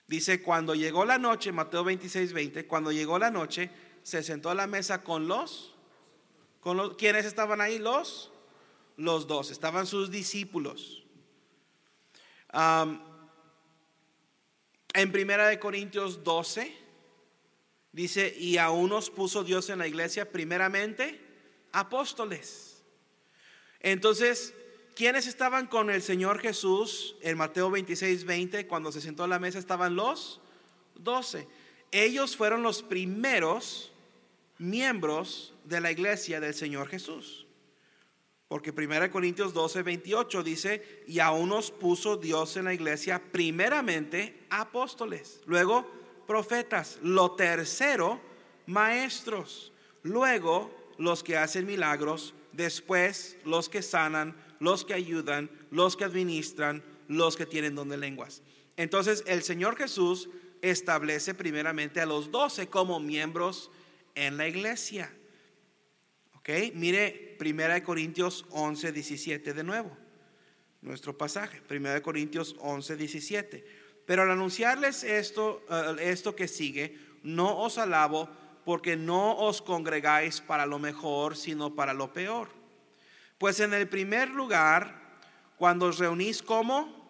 Dice, 0.07 0.41
cuando 0.43 0.77
llegó 0.77 1.05
la 1.05 1.19
noche, 1.19 1.51
Mateo 1.51 1.83
26, 1.83 2.33
20, 2.33 2.67
cuando 2.69 2.93
llegó 2.93 3.19
la 3.19 3.33
noche, 3.33 3.71
se 4.05 4.23
sentó 4.23 4.51
a 4.51 4.55
la 4.55 4.69
mesa 4.69 5.03
con 5.03 5.27
los, 5.27 5.75
con 6.61 6.77
los, 6.77 6.97
¿quiénes 6.97 7.25
estaban 7.25 7.61
ahí? 7.61 7.81
Los, 7.81 8.31
los 8.97 9.27
dos, 9.27 9.51
estaban 9.51 9.87
sus 9.89 10.13
discípulos. 10.13 11.05
En 14.97 15.13
Primera 15.13 15.47
de 15.49 15.59
Corintios 15.59 16.25
12, 16.25 16.77
dice, 17.93 18.35
y 18.39 18.59
a 18.59 18.71
unos 18.71 19.11
puso 19.11 19.45
Dios 19.45 19.71
en 19.71 19.79
la 19.79 19.87
iglesia, 19.87 20.31
primeramente, 20.31 21.21
apóstoles. 21.73 22.83
Entonces, 23.81 24.55
¿Quiénes 24.97 25.27
estaban 25.27 25.67
con 25.67 25.91
el 25.91 26.01
Señor 26.01 26.39
Jesús 26.39 27.17
en 27.21 27.37
Mateo 27.37 27.71
26, 27.71 28.25
20? 28.25 28.67
Cuando 28.67 28.91
se 28.91 29.03
sentó 29.03 29.25
a 29.25 29.29
la 29.29 29.39
mesa 29.39 29.59
estaban 29.59 29.95
los 29.95 30.41
doce. 30.95 31.47
Ellos 31.93 32.35
fueron 32.35 32.63
los 32.63 32.83
primeros 32.83 33.93
miembros 34.57 35.53
de 35.65 35.83
la 35.83 35.93
iglesia 35.93 36.41
del 36.41 36.55
Señor 36.55 36.89
Jesús. 36.89 37.46
Porque 38.49 38.71
1 38.71 39.11
Corintios 39.11 39.53
12, 39.53 39.83
28 39.83 40.43
dice, 40.43 41.03
y 41.07 41.19
a 41.19 41.33
unos 41.33 41.73
puso 41.73 42.17
Dios 42.17 42.57
en 42.57 42.67
la 42.67 42.75
iglesia 42.75 43.21
primeramente 43.33 44.47
apóstoles, 44.51 45.41
luego 45.47 45.91
profetas, 46.27 46.99
lo 47.03 47.33
tercero 47.33 48.21
maestros, 48.67 49.73
luego 50.03 50.71
los 50.99 51.25
que 51.25 51.37
hacen 51.37 51.67
milagros, 51.67 52.35
después 52.53 53.37
los 53.45 53.69
que 53.69 53.83
sanan, 53.83 54.37
los 54.61 54.85
que 54.85 54.95
ayudan, 54.95 55.51
los 55.71 55.97
que 55.97 56.05
administran, 56.05 56.85
los 57.09 57.37
que 57.37 57.47
tienen 57.47 57.75
don 57.75 57.89
de 57.89 57.97
lenguas. 57.97 58.43
Entonces 58.77 59.25
el 59.27 59.43
Señor 59.43 59.77
Jesús 59.77 60.29
establece 60.63 61.35
primeramente 61.35 62.01
a 62.01 62.07
los 62.07 62.31
doce 62.31 62.69
como 62.69 63.01
miembros 63.01 63.71
en 64.15 64.37
la 64.37 64.47
iglesia. 64.47 65.13
¿Ok? 66.35 66.49
Mire 66.75 67.26
1 67.39 67.83
Corintios 67.83 68.45
11, 68.51 68.93
17 68.93 69.55
de 69.55 69.65
nuevo. 69.65 69.97
Nuestro 70.83 71.17
pasaje, 71.17 71.63
1 71.71 72.03
Corintios 72.03 72.57
11, 72.61 72.97
17. 72.97 73.67
Pero 74.07 74.23
al 74.23 74.31
anunciarles 74.31 75.03
esto, 75.03 75.65
eh, 75.71 75.97
esto 76.11 76.37
que 76.37 76.49
sigue, 76.49 76.97
no 77.23 77.59
os 77.59 77.79
alabo 77.79 78.29
porque 78.65 78.97
no 78.97 79.37
os 79.37 79.63
congregáis 79.63 80.41
para 80.41 80.67
lo 80.67 80.79
mejor, 80.79 81.37
sino 81.37 81.75
para 81.75 81.95
lo 81.95 82.13
peor. 82.13 82.49
Pues 83.39 83.61
en 83.61 83.75
el 83.75 83.89
primer 83.89 84.31
lugar, 84.31 85.15
cuando 85.57 85.87
os 85.87 85.99
reunís 85.99 86.43
como 86.43 87.07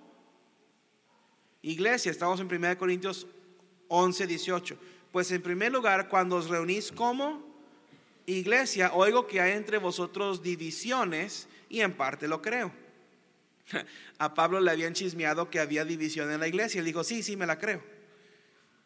iglesia, 1.63 2.11
estamos 2.11 2.41
en 2.41 2.53
1 2.53 2.79
Corintios 2.79 3.27
11, 3.89 4.27
18. 4.27 4.79
Pues 5.13 5.31
en 5.31 5.43
primer 5.43 5.73
lugar, 5.73 6.09
cuando 6.09 6.37
os 6.37 6.49
reunís 6.49 6.93
como 6.93 7.56
iglesia, 8.27 8.93
oigo 8.93 9.27
que 9.27 9.41
hay 9.41 9.53
entre 9.53 9.79
vosotros 9.79 10.43
divisiones 10.43 11.49
y 11.69 11.81
en 11.81 11.93
parte 11.95 12.29
lo 12.29 12.43
creo. 12.43 12.73
A 14.19 14.35
Pablo 14.35 14.61
le 14.61 14.71
habían 14.71 14.95
chismeado 14.95 15.51
que 15.51 15.61
había 15.61 15.85
división 15.85 16.31
en 16.31 16.41
la 16.41 16.49
iglesia. 16.49 16.81
Él 16.81 16.85
dijo, 16.85 17.05
sí, 17.05 17.23
sí, 17.23 17.37
me 17.37 17.47
la 17.47 17.59
creo. 17.59 17.83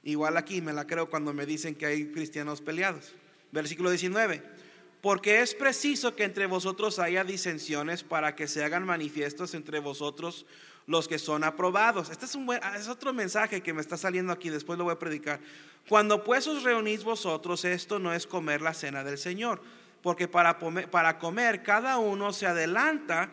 Igual 0.02 0.36
aquí 0.36 0.62
me 0.62 0.72
la 0.72 0.86
creo 0.86 1.10
cuando 1.10 1.34
me 1.34 1.46
dicen 1.46 1.74
que 1.74 1.86
hay 1.86 2.06
cristianos 2.06 2.60
peleados. 2.60 3.14
Versículo 3.52 3.90
19 3.90 4.59
porque 5.00 5.40
es 5.40 5.54
preciso 5.54 6.14
que 6.14 6.24
entre 6.24 6.46
vosotros 6.46 6.98
haya 6.98 7.24
disensiones 7.24 8.02
para 8.02 8.34
que 8.34 8.46
se 8.46 8.62
hagan 8.62 8.84
manifiestos 8.84 9.54
entre 9.54 9.78
vosotros 9.78 10.46
los 10.86 11.08
que 11.08 11.18
son 11.18 11.44
aprobados. 11.44 12.10
Este 12.10 12.26
es, 12.26 12.34
un 12.34 12.46
buen, 12.46 12.60
otro 12.88 13.12
mensaje 13.12 13.62
que 13.62 13.72
me 13.72 13.80
está 13.80 13.96
saliendo 13.96 14.32
aquí, 14.32 14.50
después 14.50 14.78
lo 14.78 14.84
voy 14.84 14.92
a 14.92 14.98
predicar. 14.98 15.40
Cuando 15.88 16.24
pues 16.24 16.46
os 16.46 16.62
reunís 16.62 17.04
vosotros, 17.04 17.64
esto 17.64 17.98
no 17.98 18.12
es 18.12 18.26
comer 18.26 18.60
la 18.60 18.74
cena 18.74 19.02
del 19.04 19.16
Señor, 19.16 19.62
porque 20.02 20.28
para 20.28 20.58
comer, 20.58 20.90
para 20.90 21.18
comer 21.18 21.62
cada 21.62 21.98
uno 21.98 22.32
se 22.32 22.46
adelanta 22.46 23.30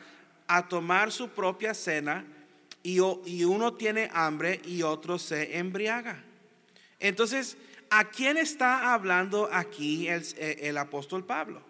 a 0.47 0.67
tomar 0.67 1.11
su 1.11 1.29
propia 1.29 1.73
cena 1.73 2.25
y, 2.83 2.99
y 3.25 3.43
uno 3.43 3.73
tiene 3.73 4.09
hambre 4.13 4.61
y 4.63 4.83
otro 4.83 5.19
se 5.19 5.57
embriaga. 5.57 6.23
Entonces, 6.99 7.57
¿a 7.89 8.09
quién 8.09 8.37
está 8.37 8.93
hablando 8.93 9.49
aquí 9.51 10.07
el, 10.07 10.23
el 10.37 10.77
apóstol 10.77 11.25
Pablo? 11.25 11.61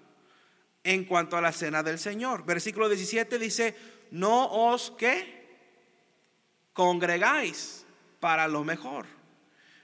En 0.84 1.06
cuanto 1.06 1.36
a 1.38 1.41
la 1.41 1.51
cena 1.51 1.84
del 1.84 1.99
Señor. 1.99 2.45
Versículo 2.45 2.88
17 2.88 3.39
dice, 3.39 3.75
no 4.12 4.45
os 4.45 4.91
que 4.91 5.38
congregáis 6.73 7.86
para 8.19 8.47
lo 8.47 8.63
mejor. 8.63 9.06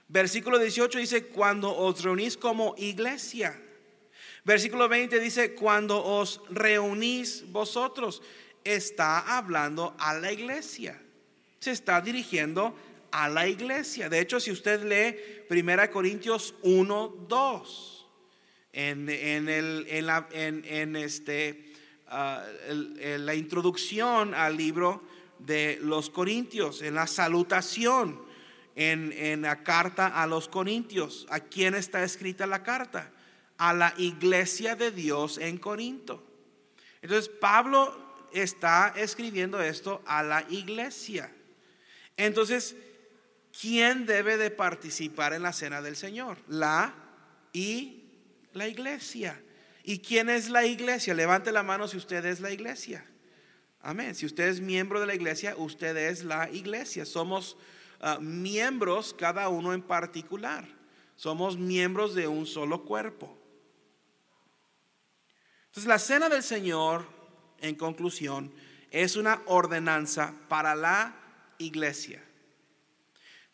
Versículo 0.08 0.58
18 0.58 0.98
dice, 0.98 1.26
cuando 1.26 1.74
os 1.74 2.02
reunís 2.02 2.36
como 2.36 2.74
iglesia. 2.78 3.60
Versículo 4.44 4.88
20 4.88 5.18
dice, 5.18 5.54
cuando 5.54 6.04
os 6.04 6.40
reunís 6.50 7.50
vosotros, 7.50 8.22
está 8.62 9.36
hablando 9.36 9.94
a 9.98 10.14
la 10.14 10.32
iglesia. 10.32 11.00
Se 11.58 11.70
está 11.70 12.00
dirigiendo 12.00 12.76
a 13.14 13.28
la 13.28 13.46
iglesia. 13.46 14.08
De 14.08 14.18
hecho, 14.18 14.40
si 14.40 14.50
usted 14.50 14.82
lee 14.82 15.16
1 15.48 15.90
Corintios 15.92 16.52
1, 16.62 17.26
2, 17.28 18.06
en, 18.72 19.08
el, 19.08 19.86
en, 19.88 20.06
la, 20.06 20.26
en, 20.32 20.96
este, 20.96 21.72
ah, 22.08 22.44
la 22.68 23.36
introducción 23.36 24.34
al 24.34 24.56
libro 24.56 25.04
de 25.38 25.78
los 25.80 26.10
Corintios, 26.10 26.82
en 26.82 26.96
la 26.96 27.06
salutación, 27.06 28.20
en, 28.74 29.12
en 29.12 29.42
la 29.42 29.62
carta 29.62 30.08
a 30.20 30.26
los 30.26 30.48
Corintios, 30.48 31.28
¿a 31.30 31.38
quién 31.38 31.76
está 31.76 32.02
escrita 32.02 32.48
la 32.48 32.64
carta? 32.64 33.12
A 33.58 33.72
la 33.72 33.94
iglesia 33.96 34.74
de 34.74 34.90
Dios 34.90 35.38
en 35.38 35.58
Corinto. 35.58 36.20
Entonces, 37.00 37.28
Pablo 37.28 38.26
está 38.32 38.92
escribiendo 38.96 39.62
esto 39.62 40.02
a 40.04 40.24
la 40.24 40.44
iglesia. 40.50 41.32
Entonces, 42.16 42.74
¿quién 43.60 44.06
debe 44.06 44.36
de 44.36 44.50
participar 44.50 45.32
en 45.32 45.42
la 45.42 45.52
cena 45.52 45.82
del 45.82 45.96
Señor? 45.96 46.38
La 46.48 46.94
y 47.52 48.04
la 48.52 48.68
iglesia. 48.68 49.40
¿Y 49.82 49.98
quién 49.98 50.30
es 50.30 50.48
la 50.48 50.64
iglesia? 50.64 51.14
Levante 51.14 51.52
la 51.52 51.62
mano 51.62 51.88
si 51.88 51.96
usted 51.96 52.24
es 52.24 52.40
la 52.40 52.50
iglesia. 52.50 53.04
Amén. 53.80 54.14
Si 54.14 54.24
usted 54.24 54.48
es 54.48 54.60
miembro 54.60 55.00
de 55.00 55.06
la 55.06 55.14
iglesia, 55.14 55.54
usted 55.56 55.96
es 55.96 56.24
la 56.24 56.50
iglesia. 56.50 57.04
Somos 57.04 57.56
ah, 58.00 58.18
miembros, 58.20 59.14
cada 59.14 59.48
uno 59.48 59.74
en 59.74 59.82
particular. 59.82 60.66
Somos 61.16 61.58
miembros 61.58 62.14
de 62.14 62.26
un 62.26 62.46
solo 62.46 62.84
cuerpo. 62.84 63.38
Entonces 65.66 65.86
la 65.86 65.98
cena 65.98 66.28
del 66.28 66.42
Señor, 66.42 67.06
en 67.60 67.74
conclusión, 67.74 68.54
es 68.90 69.16
una 69.16 69.42
ordenanza 69.46 70.34
para 70.48 70.74
la 70.74 71.14
iglesia. 71.58 72.22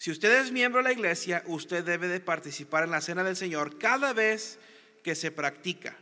Si 0.01 0.11
usted 0.11 0.41
es 0.41 0.51
miembro 0.51 0.79
de 0.79 0.85
la 0.85 0.93
iglesia, 0.95 1.45
usted 1.47 1.85
debe 1.85 2.09
de 2.09 2.21
participar 2.21 2.85
en 2.85 2.91
la 2.91 3.03
cena 3.03 3.23
del 3.23 3.37
Señor 3.37 3.77
cada 3.77 4.15
vez 4.15 4.59
que 5.05 5.15
se 5.15 5.31
practica 5.31 5.95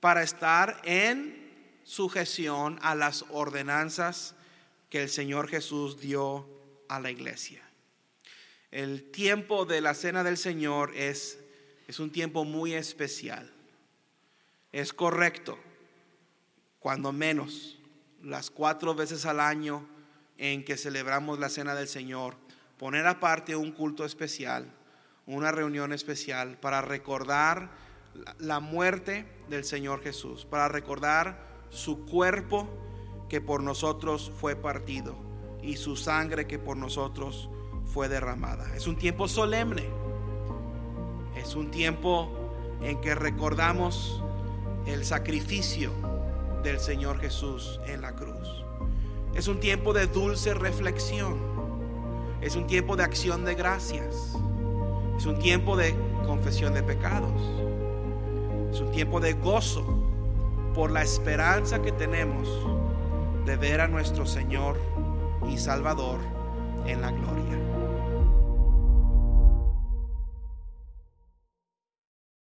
para 0.00 0.22
estar 0.22 0.80
en 0.84 1.52
sujeción 1.84 2.78
a 2.80 2.94
las 2.94 3.26
ordenanzas 3.28 4.34
que 4.88 5.02
el 5.02 5.10
Señor 5.10 5.48
Jesús 5.48 6.00
dio 6.00 6.48
a 6.88 6.98
la 6.98 7.10
iglesia. 7.10 7.60
El 8.70 9.10
tiempo 9.10 9.66
de 9.66 9.82
la 9.82 9.92
cena 9.92 10.24
del 10.24 10.38
Señor 10.38 10.96
es, 10.96 11.38
es 11.88 12.00
un 12.00 12.10
tiempo 12.10 12.46
muy 12.46 12.72
especial. 12.72 13.52
Es 14.72 14.94
correcto, 14.94 15.58
cuando 16.78 17.12
menos, 17.12 17.78
las 18.22 18.48
cuatro 18.48 18.94
veces 18.94 19.26
al 19.26 19.40
año 19.40 19.86
en 20.38 20.64
que 20.64 20.78
celebramos 20.78 21.38
la 21.38 21.50
cena 21.50 21.74
del 21.74 21.86
Señor, 21.86 22.45
poner 22.78 23.06
aparte 23.06 23.56
un 23.56 23.72
culto 23.72 24.04
especial, 24.04 24.70
una 25.26 25.52
reunión 25.52 25.92
especial 25.92 26.58
para 26.58 26.82
recordar 26.82 27.70
la 28.38 28.60
muerte 28.60 29.26
del 29.48 29.64
Señor 29.64 30.02
Jesús, 30.02 30.44
para 30.44 30.68
recordar 30.68 31.38
su 31.70 32.06
cuerpo 32.06 32.68
que 33.28 33.40
por 33.40 33.62
nosotros 33.62 34.32
fue 34.40 34.56
partido 34.56 35.16
y 35.62 35.76
su 35.76 35.96
sangre 35.96 36.46
que 36.46 36.58
por 36.58 36.76
nosotros 36.76 37.50
fue 37.84 38.08
derramada. 38.08 38.74
Es 38.76 38.86
un 38.86 38.96
tiempo 38.96 39.28
solemne, 39.28 39.88
es 41.36 41.54
un 41.54 41.70
tiempo 41.70 42.30
en 42.82 43.00
que 43.00 43.14
recordamos 43.14 44.22
el 44.86 45.04
sacrificio 45.04 45.92
del 46.62 46.78
Señor 46.78 47.20
Jesús 47.20 47.80
en 47.86 48.02
la 48.02 48.14
cruz. 48.14 48.64
Es 49.34 49.48
un 49.48 49.60
tiempo 49.60 49.92
de 49.92 50.06
dulce 50.06 50.54
reflexión. 50.54 51.55
Es 52.46 52.54
un 52.54 52.68
tiempo 52.68 52.94
de 52.94 53.02
acción 53.02 53.44
de 53.44 53.56
gracias. 53.56 54.38
Es 55.18 55.26
un 55.26 55.36
tiempo 55.40 55.76
de 55.76 55.96
confesión 56.24 56.74
de 56.74 56.82
pecados. 56.84 57.42
Es 58.70 58.78
un 58.78 58.92
tiempo 58.92 59.18
de 59.18 59.32
gozo 59.32 59.84
por 60.72 60.92
la 60.92 61.02
esperanza 61.02 61.82
que 61.82 61.90
tenemos 61.90 62.48
de 63.46 63.56
ver 63.56 63.80
a 63.80 63.88
nuestro 63.88 64.26
Señor 64.26 64.78
y 65.50 65.58
Salvador 65.58 66.20
en 66.86 67.00
la 67.00 67.10
gloria. 67.10 67.75